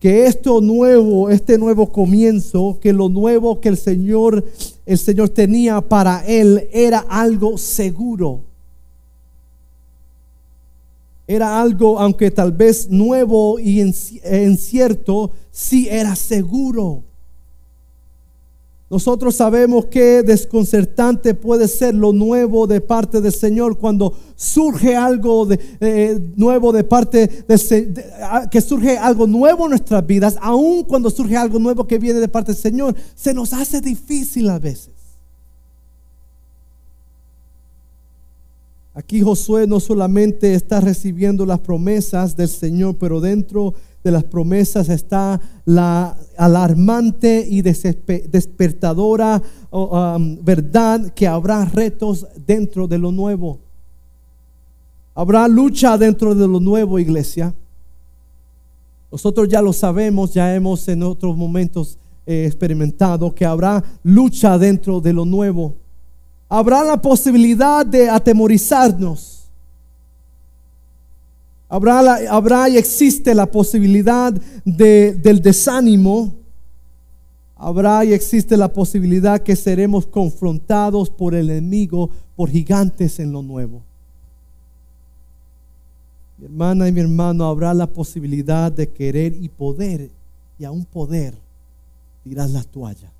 [0.00, 4.44] que esto nuevo, este nuevo comienzo, que lo nuevo que el Señor,
[4.84, 8.40] el Señor tenía para él era algo seguro.
[11.28, 17.04] era algo, aunque tal vez nuevo y incierto, sí era seguro.
[18.92, 25.46] Nosotros sabemos que desconcertante puede ser lo nuevo de parte del Señor cuando surge algo
[25.46, 30.84] de, eh, nuevo de parte de, ah, que surge algo nuevo en nuestras vidas, aun
[30.84, 34.58] cuando surge algo nuevo que viene de parte del Señor, se nos hace difícil a
[34.58, 34.90] veces.
[38.92, 44.88] Aquí Josué no solamente está recibiendo las promesas del Señor, pero dentro de las promesas
[44.88, 49.40] está la alarmante y despertadora
[50.42, 53.60] verdad que habrá retos dentro de lo nuevo.
[55.14, 57.54] Habrá lucha dentro de lo nuevo, iglesia.
[59.10, 65.00] Nosotros ya lo sabemos, ya hemos en otros momentos eh, experimentado que habrá lucha dentro
[65.00, 65.76] de lo nuevo
[66.52, 69.31] habrá la posibilidad de atemorizarnos.
[71.72, 74.30] Habrá, habrá y existe la posibilidad
[74.62, 76.34] de, del desánimo.
[77.56, 83.40] Habrá y existe la posibilidad que seremos confrontados por el enemigo, por gigantes en lo
[83.40, 83.80] nuevo.
[86.36, 90.10] Mi hermana y mi hermano, habrá la posibilidad de querer y poder,
[90.58, 91.34] y aún poder,
[92.22, 93.10] tirar la toalla.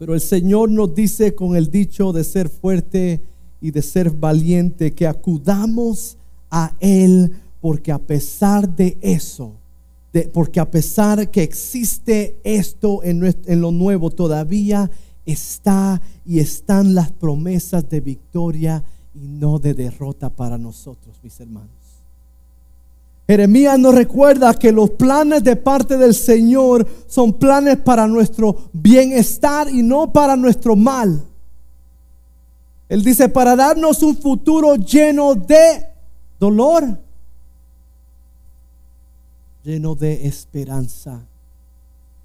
[0.00, 3.22] Pero el Señor nos dice con el dicho de ser fuerte
[3.60, 6.16] y de ser valiente que acudamos
[6.50, 9.52] a Él porque a pesar de eso,
[10.12, 14.90] de, porque a pesar que existe esto en, en lo nuevo, todavía
[15.26, 18.82] está y están las promesas de victoria
[19.14, 21.70] y no de derrota para nosotros, mis hermanos.
[23.28, 29.68] Jeremías nos recuerda que los planes de parte del Señor son planes para nuestro bienestar
[29.72, 31.22] y no para nuestro mal.
[32.90, 35.86] Él dice, para darnos un futuro lleno de
[36.40, 36.98] dolor,
[39.62, 41.24] lleno de esperanza.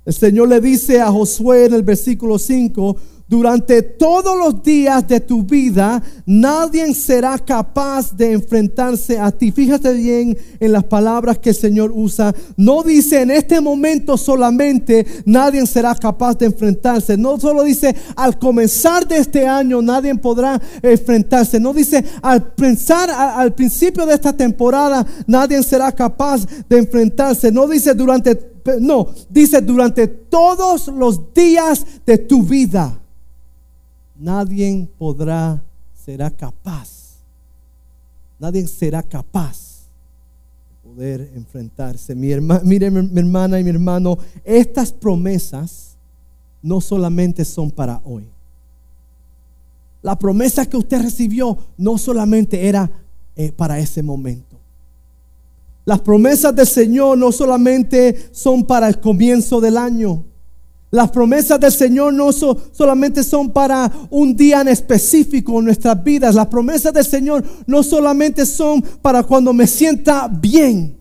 [0.06, 5.20] El Señor le dice a Josué en el versículo 5, durante todos los días de
[5.20, 9.52] tu vida, nadie será capaz de enfrentarse a ti.
[9.52, 12.36] Fíjate bien en las palabras que el Señor usa.
[12.56, 17.18] No dice en este momento solamente nadie será capaz de enfrentarse.
[17.18, 21.60] No solo dice al comenzar de este año nadie podrá enfrentarse.
[21.60, 27.52] No dice al pensar al principio de esta temporada nadie será capaz de enfrentarse.
[27.52, 28.40] No dice durante,
[28.80, 33.00] no, dice durante todos los días de tu vida
[34.20, 35.62] nadie podrá,
[36.06, 37.18] será capaz,
[38.40, 39.88] nadie será capaz
[40.70, 42.16] de poder enfrentarse.
[42.16, 42.30] Mi
[42.64, 45.96] mire mi hermana y mi hermano, estas promesas
[46.62, 48.28] no solamente son para hoy.
[50.02, 52.90] La promesa que usted recibió no solamente era
[53.36, 54.56] eh, para ese momento.
[55.84, 60.24] Las promesas del Señor no solamente son para el comienzo del año.
[60.96, 66.34] Las promesas del Señor no solamente son para un día en específico en nuestras vidas.
[66.34, 70.95] Las promesas del Señor no solamente son para cuando me sienta bien.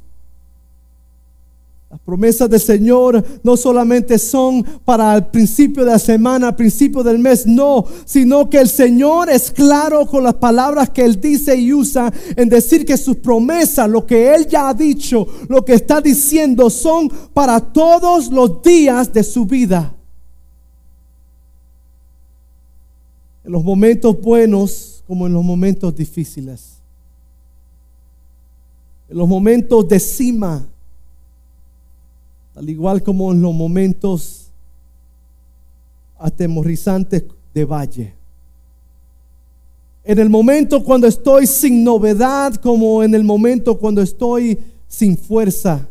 [1.95, 7.05] Las promesas del Señor no solamente son para el principio de la semana, al principio
[7.05, 11.55] del mes, no, sino que el Señor es claro con las palabras que Él dice
[11.55, 15.75] y usa en decir que sus promesas, lo que Él ya ha dicho, lo que
[15.75, 19.95] está diciendo, son para todos los días de su vida.
[23.45, 26.73] En los momentos buenos como en los momentos difíciles.
[29.09, 30.67] En los momentos de cima
[32.55, 34.49] al igual como en los momentos
[36.19, 38.15] atemorizantes de valle.
[40.05, 45.89] En el momento cuando estoy sin novedad, como en el momento cuando estoy sin fuerza.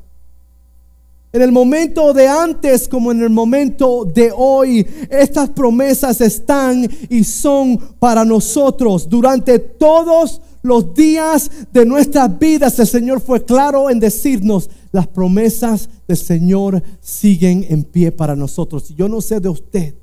[1.34, 7.24] En el momento de antes como en el momento de hoy, estas promesas están y
[7.24, 10.53] son para nosotros durante todos los
[10.94, 12.80] días de nuestras vidas.
[12.80, 18.94] El Señor fue claro en decirnos, las promesas del Señor siguen en pie para nosotros.
[18.96, 19.96] Yo no sé de usted,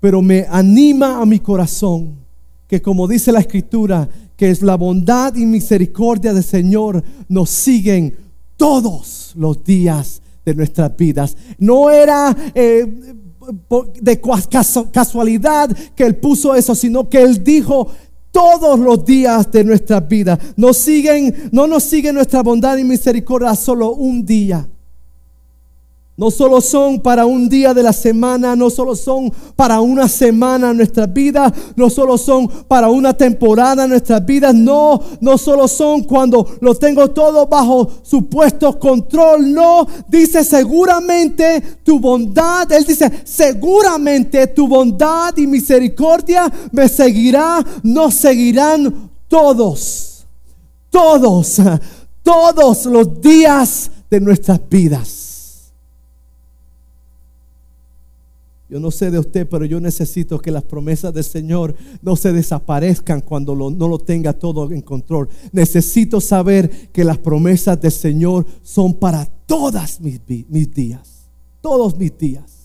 [0.00, 2.26] pero me anima a mi corazón
[2.68, 8.16] que como dice la escritura, que es la bondad y misericordia del Señor nos siguen
[8.56, 11.36] todos los días de nuestras vidas.
[11.58, 13.14] No era eh,
[14.00, 14.20] de
[14.92, 17.88] casualidad que Él puso eso, sino que Él dijo,
[18.36, 20.38] todos los días de nuestra vida.
[20.56, 24.68] Nos siguen, no nos sigue nuestra bondad y misericordia solo un día.
[26.18, 30.72] No solo son para un día de la semana, no solo son para una semana
[30.72, 36.56] nuestras vidas, no solo son para una temporada nuestras vidas, no, no solo son cuando
[36.62, 44.66] lo tengo todo bajo supuesto control, no, dice seguramente tu bondad, él dice seguramente tu
[44.66, 50.24] bondad y misericordia me seguirá, nos seguirán todos,
[50.88, 51.60] todos,
[52.22, 55.25] todos los días de nuestras vidas.
[58.68, 62.32] Yo no sé de usted, pero yo necesito que las promesas del Señor no se
[62.32, 65.28] desaparezcan cuando no lo tenga todo en control.
[65.52, 71.28] Necesito saber que las promesas del Señor son para todas mis, mis días.
[71.60, 72.56] Todos mis días.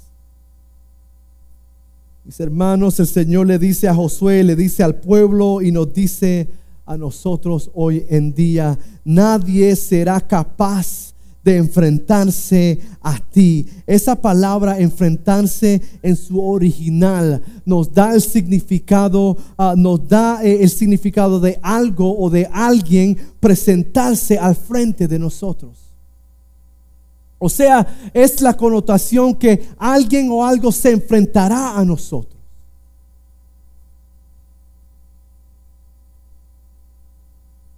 [2.25, 6.49] Mis hermanos, el Señor le dice a Josué, le dice al pueblo y nos dice
[6.85, 11.10] a nosotros hoy en día, nadie será capaz
[11.43, 13.65] de enfrentarse a ti.
[13.87, 20.69] Esa palabra enfrentarse en su original nos da el significado, ah, nos da eh, el
[20.69, 25.77] significado de algo o de alguien presentarse al frente de nosotros.
[27.39, 32.40] O sea, es la connotación que alguien o algo se enfrentará a nosotros.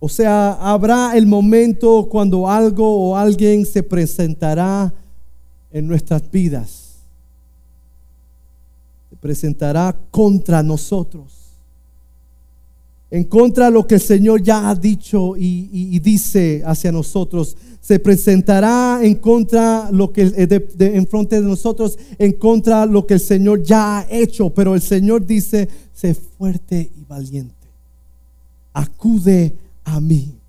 [0.05, 4.93] O sea, habrá el momento cuando algo o alguien se presentará
[5.71, 6.95] en nuestras vidas.
[9.09, 11.31] Se presentará contra nosotros.
[13.11, 17.55] En contra de lo que el Señor ya ha dicho y, dice hacia nosotros.
[17.79, 23.13] Se presentará en contra lo que de, en frente de nosotros, en contra lo que
[23.13, 24.49] el Señor ya ha hecho.
[24.49, 27.55] Pero el Señor dice, sé fuerte y valiente.
[28.73, 30.39] Acude a mí.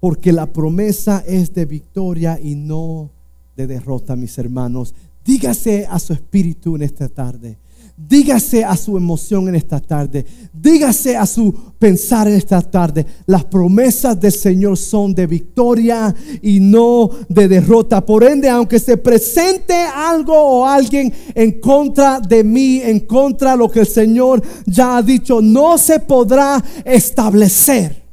[0.00, 3.10] Porque la promesa es de victoria y no
[3.56, 4.94] de derrota, mis hermanos.
[5.24, 7.56] Dígase a su espíritu en esta tarde.
[7.96, 10.26] Dígase a su emoción en esta tarde.
[10.52, 13.06] Dígase a su pensar en esta tarde.
[13.26, 16.12] Las promesas del Señor son de victoria
[16.42, 18.04] y no de derrota.
[18.04, 23.58] Por ende, aunque se presente algo o alguien en contra de mí, en contra de
[23.58, 28.03] lo que el Señor ya ha dicho, no se podrá establecer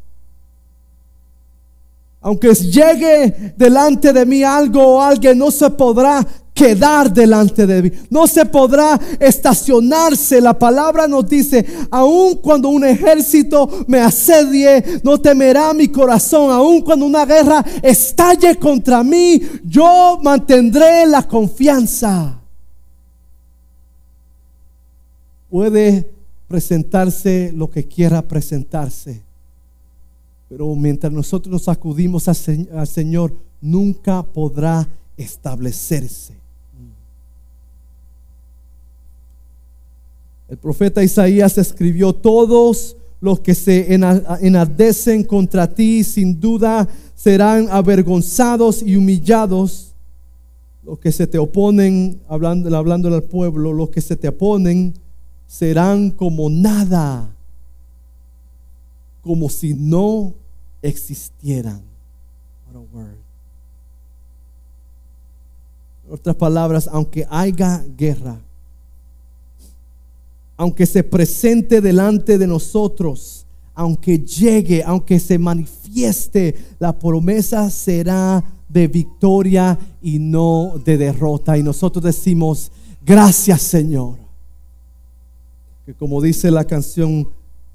[2.22, 7.92] aunque llegue delante de mí algo o alguien, no se podrá quedar delante de mí.
[8.12, 10.40] No se podrá estacionarse.
[10.40, 16.52] La palabra nos dice, aun cuando un ejército me asedie, no temerá mi corazón.
[16.52, 22.40] Aun cuando una guerra estalle contra mí, yo mantendré la confianza.
[25.50, 26.08] Puede
[26.48, 29.31] presentarse lo que quiera presentarse
[30.52, 34.86] pero mientras nosotros nos acudimos al Señor, nunca podrá
[35.16, 36.34] establecerse.
[40.50, 46.86] El profeta Isaías escribió, todos los que se enardecen contra ti sin duda
[47.16, 49.94] serán avergonzados y humillados.
[50.84, 54.96] Los que se te oponen, hablando, hablando al pueblo, los que se te oponen
[55.48, 57.34] serán como nada,
[59.22, 60.34] como si no
[60.82, 61.82] existieran.
[66.08, 68.40] En otras palabras, aunque haya guerra,
[70.58, 78.88] aunque se presente delante de nosotros, aunque llegue, aunque se manifieste, la promesa será de
[78.88, 81.58] victoria y no de derrota.
[81.58, 82.72] Y nosotros decimos,
[83.04, 84.18] gracias Señor.
[85.86, 87.28] Que como dice la canción,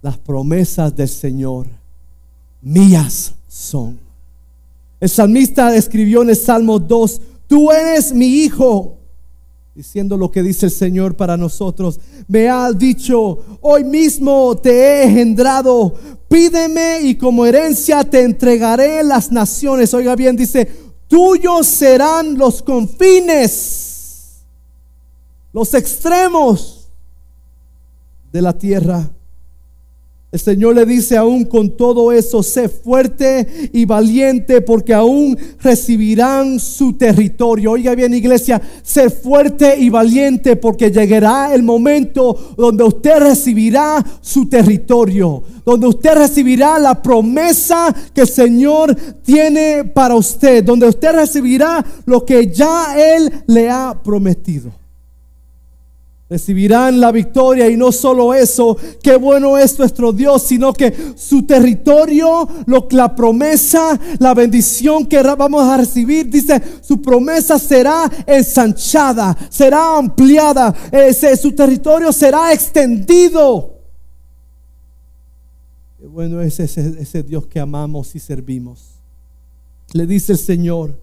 [0.03, 1.67] las promesas del Señor
[2.63, 3.99] mías son.
[4.99, 8.97] El salmista escribió en el Salmo 2, tú eres mi hijo,
[9.75, 12.01] diciendo lo que dice el Señor para nosotros.
[12.27, 15.95] Me ha dicho, hoy mismo te he engendrado,
[16.29, 19.93] pídeme y como herencia te entregaré las naciones.
[19.93, 20.67] Oiga bien, dice,
[21.09, 24.39] tuyos serán los confines,
[25.53, 26.89] los extremos
[28.33, 29.11] de la tierra.
[30.37, 36.61] El Señor le dice aún con todo eso, sé fuerte y valiente porque aún recibirán
[36.61, 37.71] su territorio.
[37.71, 44.47] Oiga bien iglesia, sé fuerte y valiente porque llegará el momento donde usted recibirá su
[44.47, 51.83] territorio, donde usted recibirá la promesa que el Señor tiene para usted, donde usted recibirá
[52.05, 54.71] lo que ya Él le ha prometido.
[56.29, 61.45] Recibirán la victoria y no solo eso, qué bueno es nuestro Dios, sino que su
[61.45, 69.37] territorio, lo, la promesa, la bendición que vamos a recibir, dice, su promesa será ensanchada,
[69.51, 73.75] será ampliada, ese, su territorio será extendido.
[76.01, 78.97] Qué bueno es ese, ese Dios que amamos y servimos.
[79.93, 80.99] Le dice el Señor,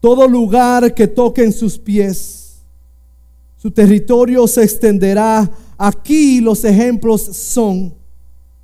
[0.00, 2.45] todo lugar que toquen sus pies,
[3.66, 5.50] su territorio se extenderá.
[5.76, 7.92] Aquí los ejemplos son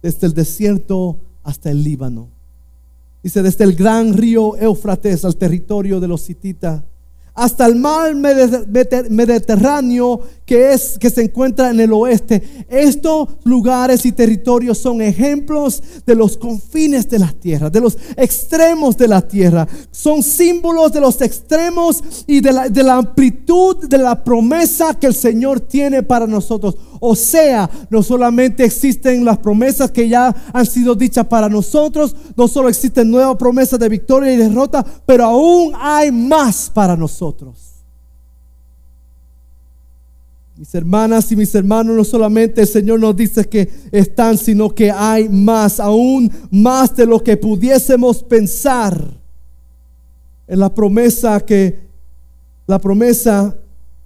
[0.01, 2.29] desde el desierto hasta el Líbano.
[3.21, 6.85] Dice, desde el gran río Éufrates al territorio de los hititas
[7.35, 12.67] hasta el mar Mediterráneo que, es, que se encuentra en el oeste.
[12.69, 18.97] Estos lugares y territorios son ejemplos de los confines de la tierra, de los extremos
[18.97, 19.67] de la tierra.
[19.91, 25.07] Son símbolos de los extremos y de la, de la amplitud de la promesa que
[25.07, 26.77] el Señor tiene para nosotros.
[27.05, 32.47] O sea, no solamente existen las promesas que ya han sido dichas para nosotros, no
[32.47, 37.59] solo existen nuevas promesas de victoria y derrota, pero aún hay más para nosotros.
[40.57, 44.93] Mis hermanas y mis hermanos, no solamente el Señor nos dice que están, sino que
[44.93, 49.21] hay más, aún más de lo que pudiésemos pensar.
[50.47, 51.81] En la promesa que,
[52.69, 53.57] la promesa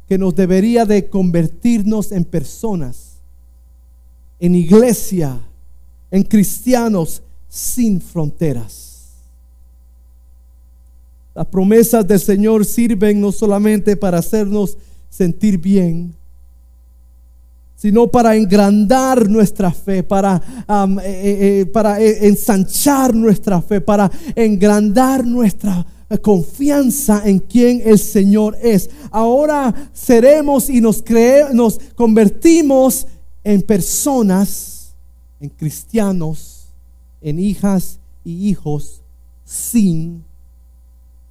[0.08, 3.16] que nos debería de convertirnos en personas,
[4.38, 5.40] en iglesia,
[6.10, 8.86] en cristianos sin fronteras.
[11.34, 14.78] Las promesas del Señor sirven no solamente para hacernos
[15.10, 16.14] sentir bien,
[17.76, 20.36] sino para engrandar nuestra fe, para,
[20.66, 25.84] eh, eh, eh, para ensanchar nuestra fe, para engrandar nuestra
[26.22, 28.90] confianza en quien el Señor es.
[29.10, 31.02] Ahora seremos y nos,
[31.52, 33.06] nos convertimos
[33.42, 34.94] en personas,
[35.40, 36.68] en cristianos,
[37.20, 39.02] en hijas y hijos
[39.44, 40.24] sin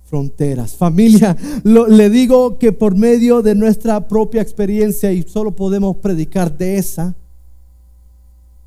[0.06, 0.76] fronteras.
[0.76, 6.78] Familia, le digo que por medio de nuestra propia experiencia y solo podemos predicar de
[6.78, 7.16] esa,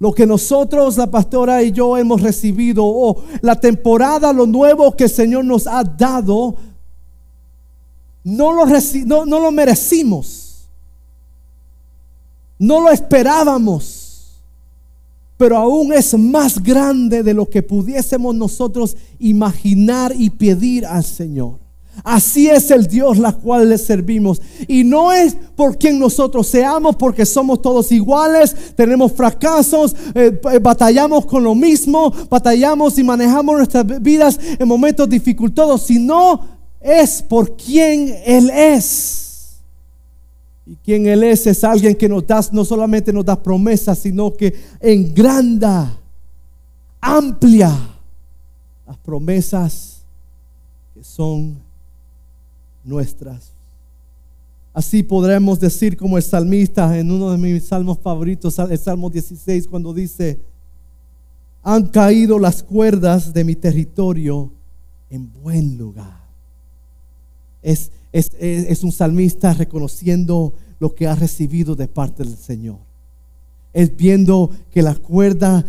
[0.01, 5.05] lo que nosotros, la pastora y yo hemos recibido, o la temporada, lo nuevo que
[5.05, 6.55] el Señor nos ha dado,
[8.23, 8.67] no lo,
[9.07, 10.69] no, no lo merecimos.
[12.59, 14.37] No lo esperábamos.
[15.37, 21.68] Pero aún es más grande de lo que pudiésemos nosotros imaginar y pedir al Señor.
[22.05, 24.41] Así es el Dios la cual le servimos.
[24.67, 30.59] Y no es por quien nosotros seamos, porque somos todos iguales, tenemos fracasos, eh, eh,
[30.59, 36.41] batallamos con lo mismo, batallamos y manejamos nuestras vidas en momentos dificultosos, sino
[36.81, 39.59] es por quien Él es.
[40.67, 44.33] Y quien Él es es alguien que nos da, no solamente nos da promesas, sino
[44.33, 45.99] que engranda,
[47.01, 47.77] amplia
[48.87, 50.03] las promesas
[50.95, 51.68] que son
[52.89, 53.53] nuestras.
[54.73, 59.67] Así podremos decir como el salmista en uno de mis salmos favoritos, el Salmo 16,
[59.67, 60.39] cuando dice,
[61.63, 64.51] han caído las cuerdas de mi territorio
[65.11, 66.19] en buen lugar.
[67.63, 72.79] Es, es, es, un salmista reconociendo lo que ha recibido de parte del Señor.
[73.73, 75.65] Es viendo que la cuerda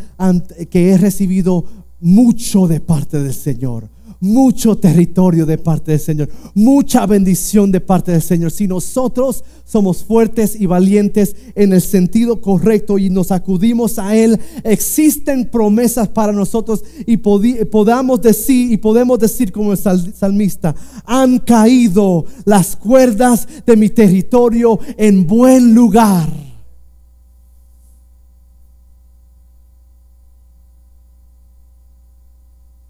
[0.70, 1.66] que he recibido
[2.00, 3.90] mucho de parte del Señor
[4.20, 8.52] mucho territorio de parte del Señor, mucha bendición de parte del Señor.
[8.52, 14.40] Si nosotros somos fuertes y valientes en el sentido correcto y nos acudimos a Él,
[14.64, 22.26] existen promesas para nosotros y podamos decir y podemos decir como el salmista, han caído
[22.46, 26.49] las cuerdas de mi territorio en buen lugar.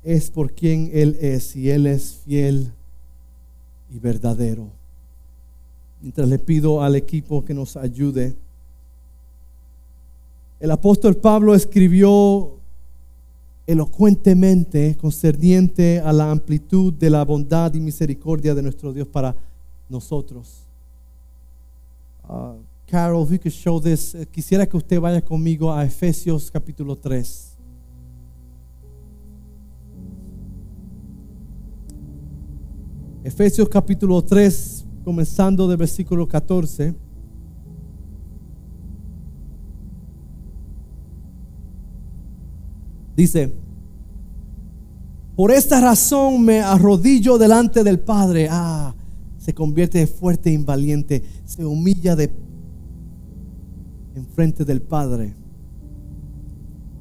[0.04, 2.72] Es por quien Él es y Él es fiel
[3.94, 4.68] y verdadero.
[6.02, 8.36] Mientras le pido al equipo que nos ayude,
[10.60, 12.60] el apóstol Pablo escribió
[13.68, 19.36] elocuentemente concerniente a la amplitud de la bondad y misericordia de nuestro Dios para
[19.88, 20.64] nosotros.
[22.28, 22.56] Uh,
[22.88, 26.96] Carol, if you could show this, eh, quisiera que usted vaya conmigo a Efesios capítulo
[26.96, 27.49] 3.
[33.24, 36.96] Efesios capítulo 3, comenzando del versículo 14.
[43.18, 43.54] Dice,
[45.36, 48.48] por esta razón me arrodillo delante del Padre.
[48.50, 48.96] Ah,
[49.38, 52.32] se convierte de fuerte e invaliente, se humilla de
[54.16, 55.36] en frente del Padre.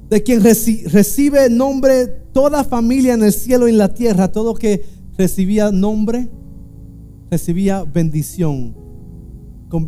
[0.09, 4.98] De quien recibe nombre toda familia en el cielo y en la tierra, todo que
[5.19, 6.29] recibía nombre,
[7.29, 8.73] recibía bendición,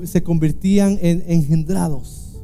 [0.04, 2.44] se convertían en engendrados.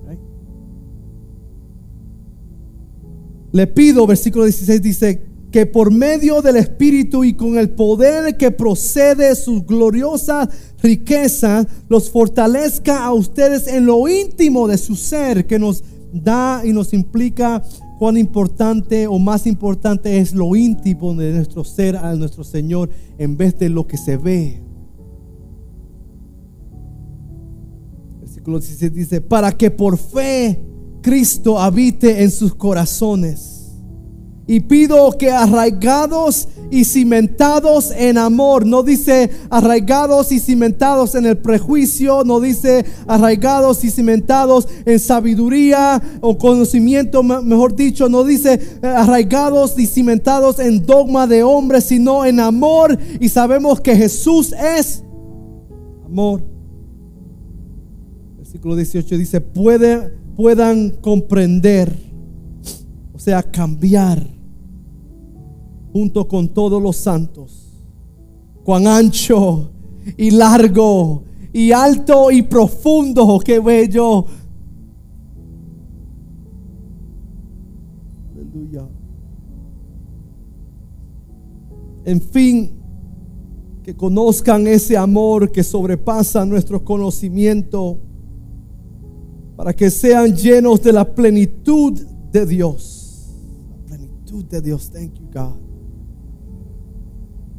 [3.52, 5.22] Le pido, versículo 16 dice,
[5.52, 10.48] que por medio del Espíritu y con el poder que procede sus gloriosas
[10.82, 15.84] riquezas, los fortalezca a ustedes en lo íntimo de su ser, que nos
[16.14, 17.62] da y nos implica
[17.98, 23.38] cuán importante o más importante es lo íntimo de nuestro ser a nuestro Señor en
[23.38, 24.62] vez de lo que se ve.
[28.20, 30.62] Versículo 16 dice, para que por fe
[31.02, 33.57] Cristo habite en sus corazones
[34.48, 41.38] y pido que arraigados y cimentados en amor, no dice arraigados y cimentados en el
[41.38, 48.88] prejuicio, no dice arraigados y cimentados en sabiduría o conocimiento, mejor dicho, no dice eh,
[48.88, 52.98] arraigados y cimentados en dogma de hombres, sino en amor.
[53.20, 55.04] Y sabemos que Jesús es
[56.06, 56.42] amor.
[58.38, 61.94] Versículo 18 dice, Puede, puedan comprender,
[63.14, 64.37] o sea, cambiar
[65.92, 67.68] junto con todos los santos.
[68.64, 69.72] Cuán ancho
[70.18, 71.24] y largo
[71.54, 74.26] y alto y profundo, qué bello.
[78.34, 78.88] Aleluya.
[82.06, 82.72] En fin,
[83.84, 88.00] que conozcan ese amor que sobrepasa nuestro conocimiento,
[89.56, 91.94] para que sean llenos de la plenitud
[92.32, 93.30] de Dios.
[93.80, 94.92] La plenitud de Dios.
[94.92, 95.67] Thank you, God.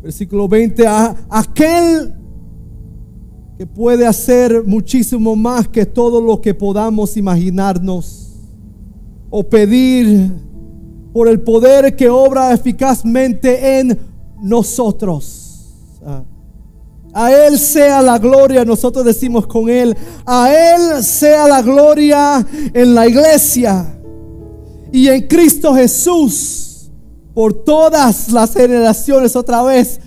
[0.08, 2.14] Versículo 20, a aquel
[3.58, 8.30] que puede hacer muchísimo más que todo lo que podamos imaginarnos
[9.28, 10.32] o pedir
[11.12, 13.98] por el poder que obra eficazmente en
[14.40, 15.74] nosotros.
[17.12, 19.94] A Él sea la gloria, nosotros decimos con Él,
[20.24, 24.00] a Él sea la gloria en la iglesia
[24.90, 26.67] y en Cristo Jesús
[27.38, 30.00] por todas las generaciones, otra vez,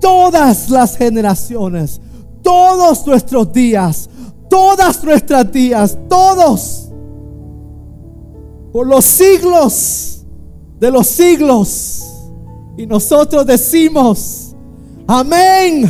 [0.00, 2.00] todas las generaciones,
[2.42, 4.08] todos nuestros días,
[4.48, 6.88] todas nuestras días, todos,
[8.72, 10.24] por los siglos
[10.80, 12.06] de los siglos.
[12.78, 14.56] Y nosotros decimos,
[15.06, 15.82] amén.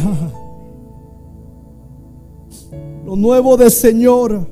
[3.07, 4.49] Lo nuevo del Señor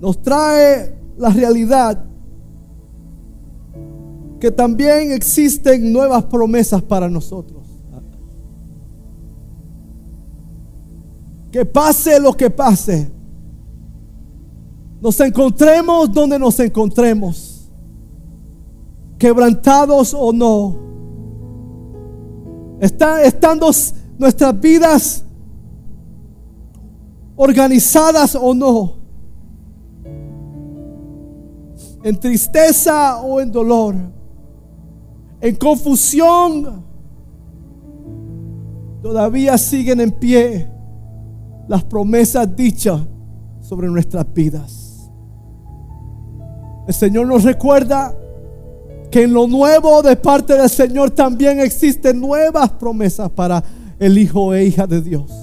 [0.00, 2.04] nos trae la realidad
[4.40, 7.60] que también existen nuevas promesas para nosotros.
[11.52, 13.10] Que pase lo que pase,
[15.00, 17.70] nos encontremos donde nos encontremos,
[19.18, 20.76] quebrantados o no,
[22.80, 23.68] está, estando
[24.16, 25.24] nuestras vidas
[27.36, 28.99] organizadas o no
[32.02, 33.94] en tristeza o en dolor,
[35.40, 36.84] en confusión,
[39.02, 40.68] todavía siguen en pie
[41.68, 43.00] las promesas dichas
[43.60, 45.10] sobre nuestras vidas.
[46.86, 48.14] El Señor nos recuerda
[49.10, 53.62] que en lo nuevo de parte del Señor también existen nuevas promesas para
[53.98, 55.39] el Hijo e hija de Dios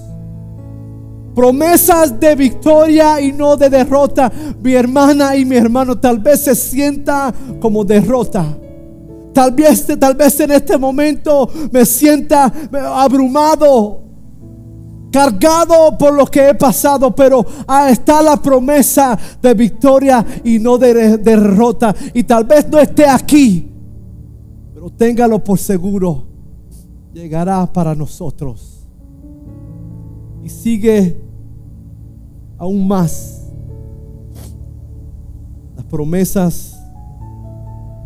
[1.38, 4.32] promesas de victoria y no de derrota.
[4.60, 8.58] Mi hermana y mi hermano tal vez se sienta como derrota.
[9.32, 12.52] Tal vez, tal vez en este momento me sienta
[12.92, 14.00] abrumado,
[15.12, 20.76] cargado por lo que he pasado, pero ahí está la promesa de victoria y no
[20.76, 21.94] de derrota.
[22.14, 23.70] Y tal vez no esté aquí,
[24.74, 26.26] pero téngalo por seguro,
[27.12, 28.88] llegará para nosotros.
[30.42, 31.27] Y sigue
[32.58, 33.50] aún más
[35.76, 36.78] las promesas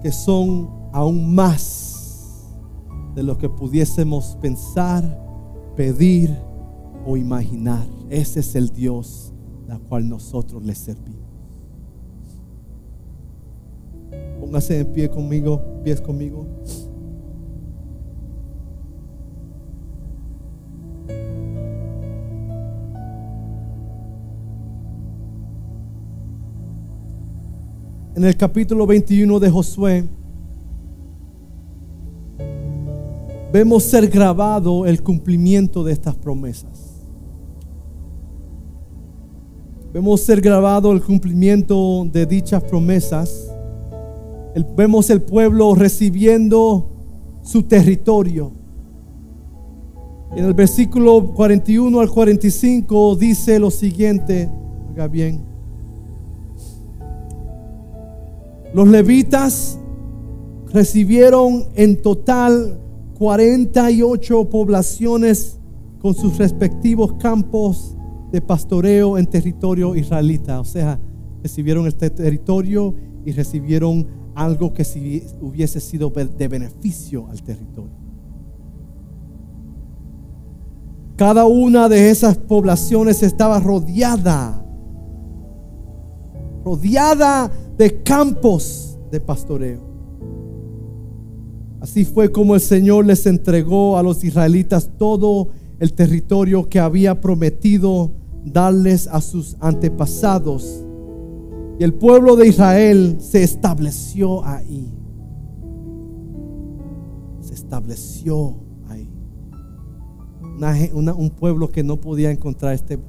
[0.03, 2.49] que son aún más
[3.15, 5.03] de lo que pudiésemos pensar,
[5.77, 6.37] pedir
[7.07, 7.87] o imaginar.
[8.11, 9.33] Ese es el Dios
[9.69, 11.23] al cual nosotros le servimos.
[14.41, 16.47] Póngase en pie conmigo, pies conmigo.
[28.15, 30.05] En el capítulo 21 de Josué,
[33.53, 36.93] vemos ser grabado el cumplimiento de estas promesas.
[39.93, 43.49] Vemos ser grabado el cumplimiento de dichas promesas.
[44.77, 46.87] vemos el pueblo recibiendo
[47.43, 48.53] su territorio.
[50.35, 54.51] En el versículo 41 al 45 dice lo siguiente,
[54.91, 55.52] oiga bien.
[58.75, 59.79] Los levitas
[60.73, 62.81] recibieron en total
[63.19, 65.61] 48 poblaciones
[66.01, 67.97] con sus respectivos campos
[68.33, 70.59] de pastoreo en territorio israelita.
[70.59, 70.99] O sea,
[71.43, 72.95] recibieron este territorio
[73.25, 77.93] y recibieron algo que si hubiese sido de beneficio al territorio.
[81.17, 84.62] Cada una de esas poblaciones estaba rodeada,
[86.65, 89.93] rodeada de campos de pastoreo.
[91.81, 95.49] Así fue como el Señor les entregó a los israelitas todo
[95.81, 98.13] el territorio que había prometido
[98.45, 100.85] darles a sus antepasados.
[101.81, 104.95] Y el pueblo de Israel se estableció ahí.
[107.41, 108.59] Se estableció
[108.89, 109.11] ahí.
[111.03, 113.01] un pueblo que no podía encontrar este,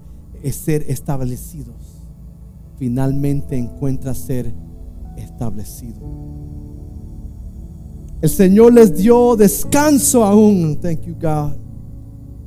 [0.51, 1.93] ser establecidos.
[2.78, 4.53] Finalmente encuentra ser
[5.17, 6.01] establecido.
[8.21, 10.80] El Señor les dio descanso aún.
[10.82, 11.63] Thank you, God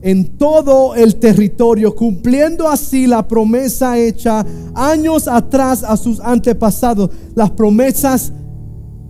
[0.06, 7.10] en todo el territorio, cumpliendo así la promesa hecha años atrás a sus antepasados.
[7.34, 8.32] Las promesas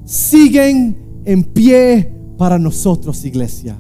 [0.06, 3.78] siguen en pie para nosotros, iglesia.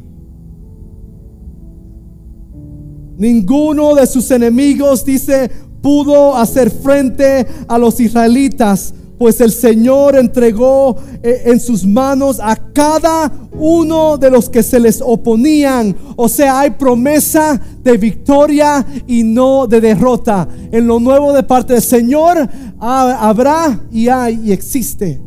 [3.16, 5.50] Ninguno de sus enemigos, dice,
[5.86, 12.56] pudo hacer frente a los israelitas pues el Señor entregó eh, en sus manos a
[12.56, 15.96] cada uno de los que se les oponían.
[16.16, 20.46] O sea, hay promesa de victoria y no de derrota.
[20.70, 22.36] En lo nuevo de parte del Señor
[22.78, 25.18] habrá y hay y existe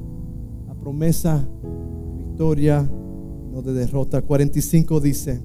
[0.68, 2.88] la promesa de victoria,
[3.52, 4.22] no de derrota.
[4.22, 5.42] 45 dice,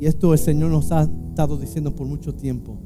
[0.00, 2.78] y esto el Señor nos ha estado diciendo por mucho tiempo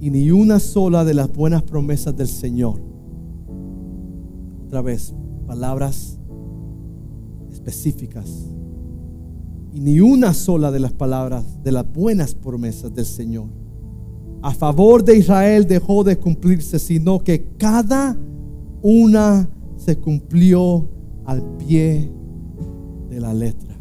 [0.00, 2.80] y ni una sola de las buenas promesas del Señor.
[4.66, 5.14] Otra vez,
[5.46, 6.18] palabras
[7.50, 8.48] específicas.
[9.72, 13.62] Y ni una sola de las palabras de las buenas promesas del Señor
[14.42, 18.18] a favor de Israel dejó de cumplirse, sino que cada
[18.82, 20.88] una se cumplió
[21.24, 22.12] al pie
[23.08, 23.71] de la letra.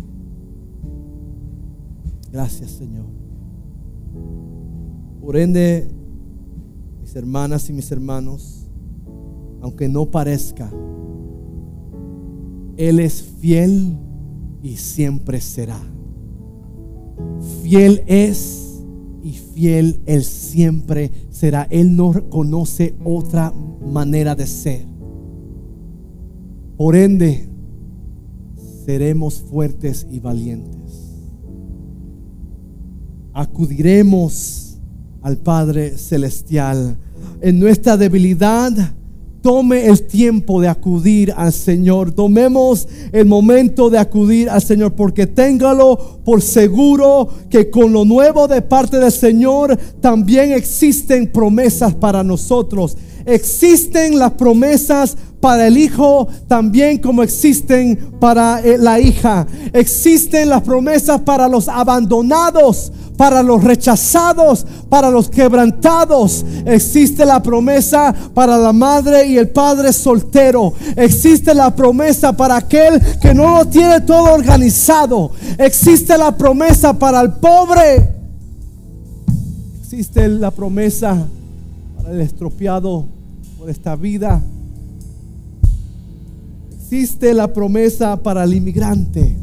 [2.31, 3.05] Gracias Señor.
[5.21, 5.87] Por ende,
[7.15, 8.67] hermanas y mis hermanos,
[9.61, 10.71] aunque no parezca,
[12.77, 13.97] Él es fiel
[14.61, 15.79] y siempre será.
[17.61, 18.83] Fiel es
[19.23, 21.67] y fiel Él siempre será.
[21.69, 23.53] Él no conoce otra
[23.85, 24.85] manera de ser.
[26.77, 27.47] Por ende,
[28.85, 30.80] seremos fuertes y valientes.
[33.33, 34.77] Acudiremos
[35.21, 36.97] al Padre Celestial.
[37.41, 38.71] En nuestra debilidad,
[39.41, 42.11] tome el tiempo de acudir al Señor.
[42.11, 48.47] Tomemos el momento de acudir al Señor, porque téngalo por seguro que con lo nuevo
[48.47, 52.97] de parte del Señor también existen promesas para nosotros.
[53.25, 59.47] Existen las promesas para el hijo también como existen para eh, la hija.
[59.73, 66.45] Existen las promesas para los abandonados, para los rechazados, para los quebrantados.
[66.65, 70.73] Existe la promesa para la madre y el padre soltero.
[70.95, 75.31] Existe la promesa para aquel que no lo tiene todo organizado.
[75.57, 78.09] Existe la promesa para el pobre.
[79.81, 81.17] Existe la promesa
[81.97, 83.05] para el estropeado
[83.57, 84.41] por esta vida.
[86.93, 89.37] Existe la promesa para el inmigrante.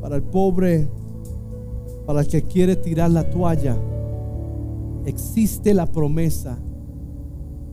[0.00, 0.88] para el pobre,
[2.06, 3.76] para el que quiere tirar la toalla.
[5.04, 6.56] Existe la promesa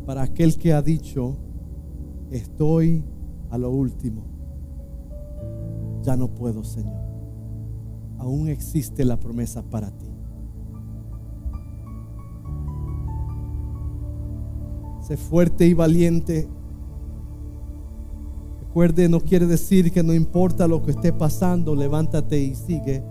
[0.06, 1.38] para aquel que ha dicho,
[2.30, 3.06] estoy
[3.50, 4.24] a lo último.
[6.02, 7.02] Ya no puedo, Señor.
[8.18, 10.03] Aún existe la promesa para ti.
[15.08, 16.50] Sé fuerte y valiente
[18.74, 23.04] Recuerde, no quiere decir que no importa lo que esté pasando, levántate y sigue.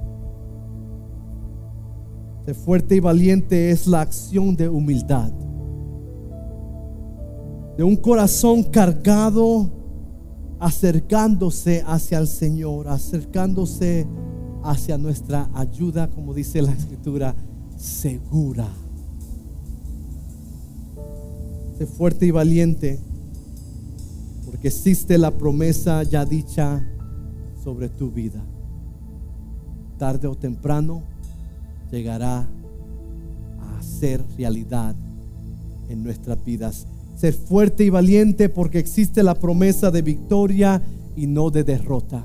[2.45, 5.31] Ser fuerte y valiente es la acción de humildad.
[7.77, 9.71] de un corazón cargado,
[10.59, 14.09] acercándose hacia el Señor, acercándose
[14.65, 17.37] hacia nuestra ayuda, como dice la escritura,
[17.77, 18.67] segura.
[21.83, 23.01] Sé fuerte y valiente,
[24.45, 26.81] porque existe la promesa ya dicha
[27.65, 28.41] sobre tu vida.
[29.99, 31.03] Tarde o temprano
[31.91, 32.49] llegará
[33.59, 34.95] a ser realidad
[35.89, 36.87] en nuestras vidas.
[37.17, 40.81] Ser fuerte y valiente porque existe la promesa de victoria
[41.17, 42.25] y no de derrota.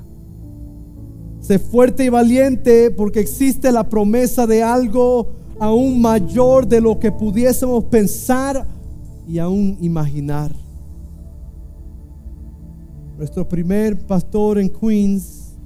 [1.40, 7.10] Sé fuerte y valiente porque existe la promesa de algo aún mayor de lo que
[7.10, 8.77] pudiésemos pensar
[9.28, 10.50] y aún imaginar.
[13.18, 15.58] Nuestro primer pastor en Queens,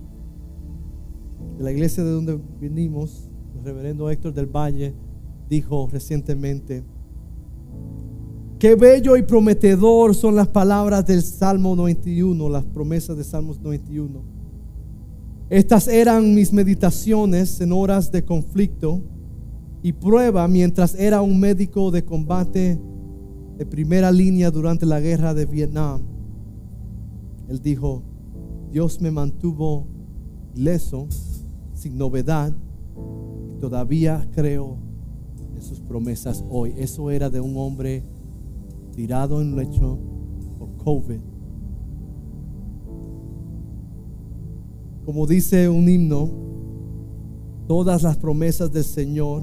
[1.56, 4.94] de la iglesia de donde venimos, el reverendo Héctor del Valle,
[5.48, 6.82] dijo recientemente,
[8.58, 14.22] qué bello y prometedor son las palabras del Salmo 91, las promesas de Salmos 91.
[15.50, 19.02] Estas eran mis meditaciones en horas de conflicto
[19.82, 22.80] y prueba mientras era un médico de combate
[23.56, 26.02] de primera línea durante la guerra de Vietnam.
[27.48, 28.02] Él dijo,
[28.70, 29.86] Dios me mantuvo
[30.54, 31.08] ileso,
[31.74, 32.52] sin novedad,
[33.56, 34.78] y todavía creo
[35.54, 36.74] en sus promesas hoy.
[36.76, 38.04] Eso era de un hombre
[38.94, 39.98] tirado en lecho
[40.58, 41.20] por COVID
[45.04, 46.30] Como dice un himno,
[47.66, 49.42] todas las promesas del Señor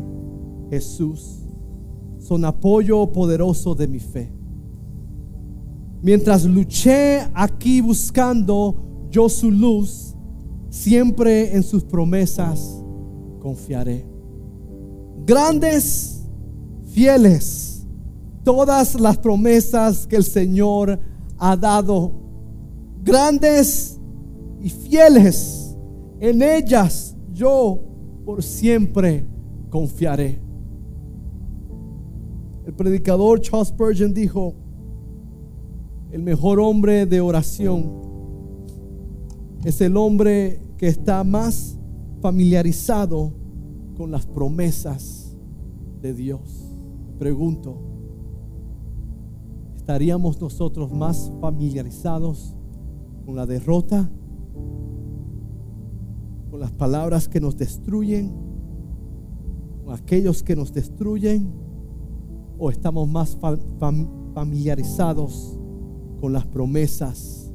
[0.70, 1.39] Jesús
[2.30, 4.32] son apoyo poderoso de mi fe.
[6.00, 8.76] Mientras luché aquí buscando
[9.10, 10.14] yo su luz,
[10.70, 12.84] siempre en sus promesas
[13.40, 14.06] confiaré.
[15.26, 16.22] Grandes,
[16.94, 17.88] fieles,
[18.44, 21.00] todas las promesas que el Señor
[21.40, 22.12] ha dado.
[23.04, 24.00] Grandes
[24.62, 25.76] y fieles.
[26.20, 27.80] En ellas yo
[28.24, 29.26] por siempre
[29.72, 30.49] confiaré.
[32.80, 34.56] Predicador Charles Spurgeon dijo,
[36.12, 37.92] el mejor hombre de oración
[39.66, 41.78] es el hombre que está más
[42.22, 43.34] familiarizado
[43.98, 45.36] con las promesas
[46.02, 46.74] de Dios.
[47.18, 47.82] Pregunto,
[49.76, 52.56] ¿estaríamos nosotros más familiarizados
[53.26, 54.10] con la derrota
[56.50, 58.32] con las palabras que nos destruyen,
[59.84, 61.68] con aquellos que nos destruyen,
[62.60, 63.38] o estamos más
[64.34, 65.58] familiarizados
[66.20, 67.52] con las promesas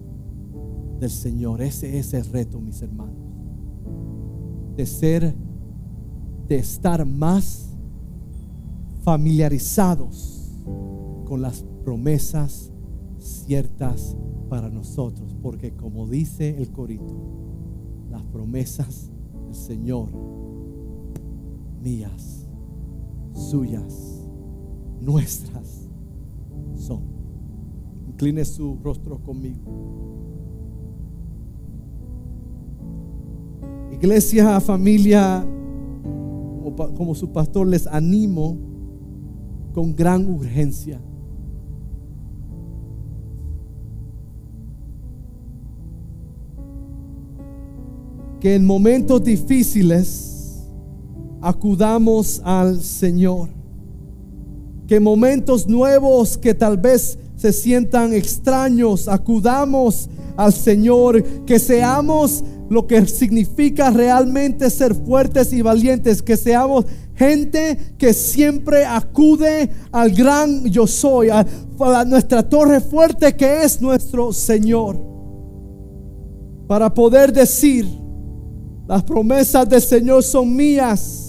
[0.99, 1.61] del Señor.
[1.61, 3.15] Ese es el reto, mis hermanos.
[4.77, 5.37] De ser,
[6.49, 7.69] de estar más
[9.03, 10.51] familiarizados
[11.27, 12.73] con las promesas
[13.19, 14.17] ciertas
[14.49, 15.37] para nosotros.
[15.43, 17.15] Porque como dice el Corito,
[18.11, 19.11] las promesas
[19.45, 20.09] del Señor,
[21.83, 22.49] mías,
[23.35, 24.14] suyas,
[25.01, 25.89] nuestras
[26.77, 27.03] son.
[28.09, 29.95] Incline su rostro conmigo.
[33.93, 35.47] Iglesia, familia,
[36.97, 38.57] como, su pastor les animo
[39.73, 41.01] con gran urgencia
[48.45, 50.69] que en momentos difíciles
[51.41, 53.54] acudamos al Señor.
[54.87, 62.45] Que en momentos nuevos que tal vez se sientan extraños, acudamos al Señor, que seamos
[62.71, 70.11] lo que significa realmente ser fuertes y valientes, que seamos gente que siempre acude al
[70.11, 71.47] gran yo soy, a,
[71.81, 74.99] a, nuestra torre fuerte que es nuestro Señor,
[76.67, 77.87] para poder decir,
[78.89, 81.24] las promesas del Señor son mías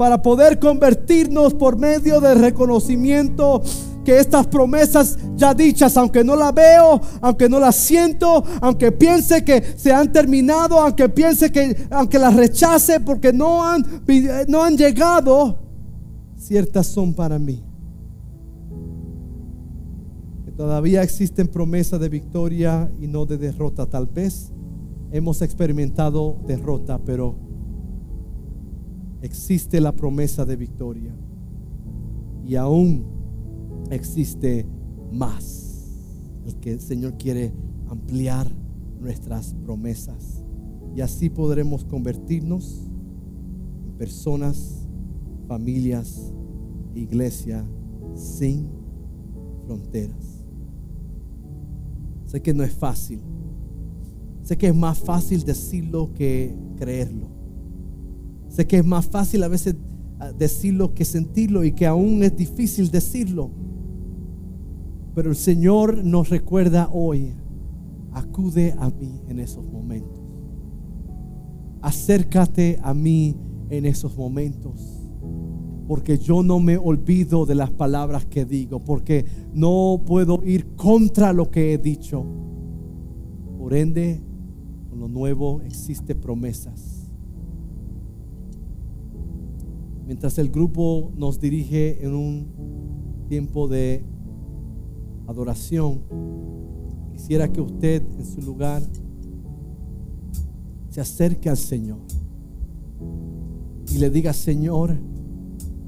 [0.00, 3.60] para poder convertirnos por medio del reconocimiento
[4.02, 9.44] que estas promesas ya dichas, aunque no las veo, aunque no las siento, aunque piense
[9.44, 13.84] que se han terminado, aunque piense que, aunque las rechace porque no han,
[14.48, 15.58] no han llegado,
[16.34, 17.62] ciertas son para mí.
[20.46, 24.50] Que todavía existen promesas de victoria y no de derrota, tal vez
[25.12, 27.49] hemos experimentado derrota, pero
[29.22, 31.14] existe la promesa de victoria.
[32.44, 33.04] Y aún
[33.90, 34.66] existe
[35.12, 35.68] más.
[36.46, 37.52] El que el Señor quiere
[37.88, 38.50] ampliar
[39.00, 40.44] nuestras promesas.
[40.94, 42.88] Y así podremos convertirnos
[43.86, 44.86] en personas,
[45.46, 46.32] familias,
[46.94, 47.64] iglesia
[48.14, 48.68] sin
[49.66, 50.44] fronteras.
[52.26, 53.20] Sé que no es fácil.
[54.42, 57.39] Sé que es más fácil decirlo que creerlo.
[58.50, 59.76] Sé que es más fácil a veces
[60.18, 63.50] ah, decirlo que sentirlo y que aún es difícil decirlo.
[65.14, 67.32] Pero el Señor nos recuerda hoy,
[68.12, 70.20] acude a mí en esos momentos.
[71.80, 73.36] Acércate a mí
[73.70, 74.80] en esos momentos.
[75.86, 79.24] Porque yo no me olvido de las palabras que digo, porque
[79.54, 82.24] no puedo ir contra lo que he dicho.
[83.58, 84.22] Por ende,
[84.88, 86.89] con lo nuevo existe promesas.
[90.10, 94.02] Mientras el grupo nos dirige en un tiempo de
[95.28, 96.02] adoración,
[97.12, 98.82] quisiera que usted en su lugar
[100.88, 102.00] se acerque al Señor
[103.88, 104.96] y le diga, Señor,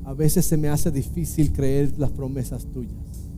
[0.04, 3.28] a veces se me hace difícil creer las promesas tuyas.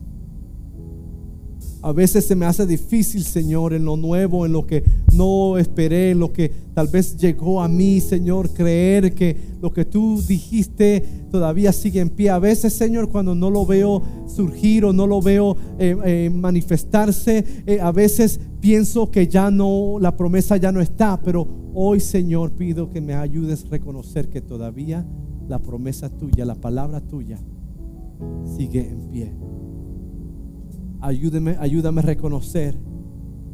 [1.81, 6.11] A veces se me hace difícil, Señor, en lo nuevo, en lo que no esperé,
[6.11, 11.03] en lo que tal vez llegó a mí, Señor, creer que lo que tú dijiste
[11.31, 12.29] todavía sigue en pie.
[12.31, 17.45] A veces, Señor, cuando no lo veo surgir o no lo veo eh, eh, manifestarse,
[17.65, 22.51] eh, a veces pienso que ya no, la promesa ya no está, pero hoy, Señor,
[22.51, 25.05] pido que me ayudes a reconocer que todavía
[25.47, 27.37] la promesa tuya, la palabra tuya,
[28.57, 29.31] sigue en pie
[31.05, 31.57] ayúdame,
[31.99, 32.77] a reconocer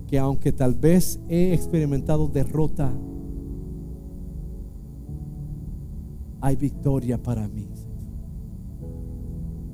[0.08, 2.92] que aunque tal vez he experimentado derrota,
[6.40, 7.70] hay victoria para mí.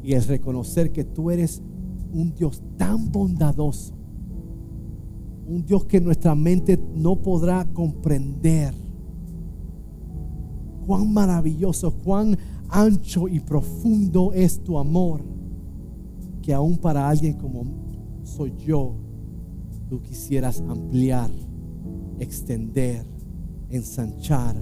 [0.04, 1.62] Y es reconocer que tú eres
[2.14, 3.94] un Dios tan bondadoso,
[5.48, 8.74] un Dios que nuestra mente no podrá comprender.
[10.86, 12.38] Cuán maravilloso, cuán
[12.70, 15.37] ancho y profundo es tu amor
[16.48, 17.66] que aún para alguien como
[18.24, 18.96] soy yo,
[19.90, 21.30] tú quisieras ampliar,
[22.20, 23.06] extender,
[23.70, 24.56] ensanchar,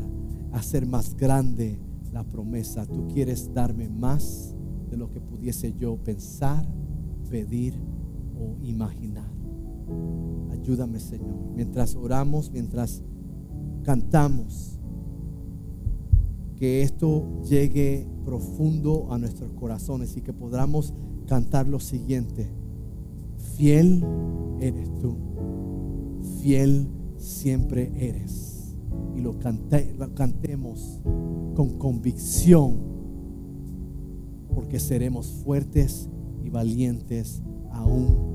[0.51, 1.79] hacer más grande
[2.11, 2.87] la promesa.
[2.87, 4.55] Tú quieres darme más
[4.89, 6.67] de lo que pudiese yo pensar,
[7.29, 7.79] pedir
[8.35, 9.29] o imaginar.
[10.53, 11.37] Ayúdame, Señor.
[11.53, 13.03] Mientras oramos, mientras
[13.83, 14.79] cantamos,
[16.55, 20.95] que esto llegue profundo a nuestros corazones y que podamos
[21.25, 22.49] cantar lo siguiente.
[23.55, 24.03] Fiel
[24.59, 25.17] eres tú.
[26.41, 28.75] Fiel siempre eres.
[29.15, 31.01] Y lo, cantemos
[31.55, 32.77] con convicción.
[34.53, 36.09] Porque seremos fuertes
[36.43, 38.34] y valientes aún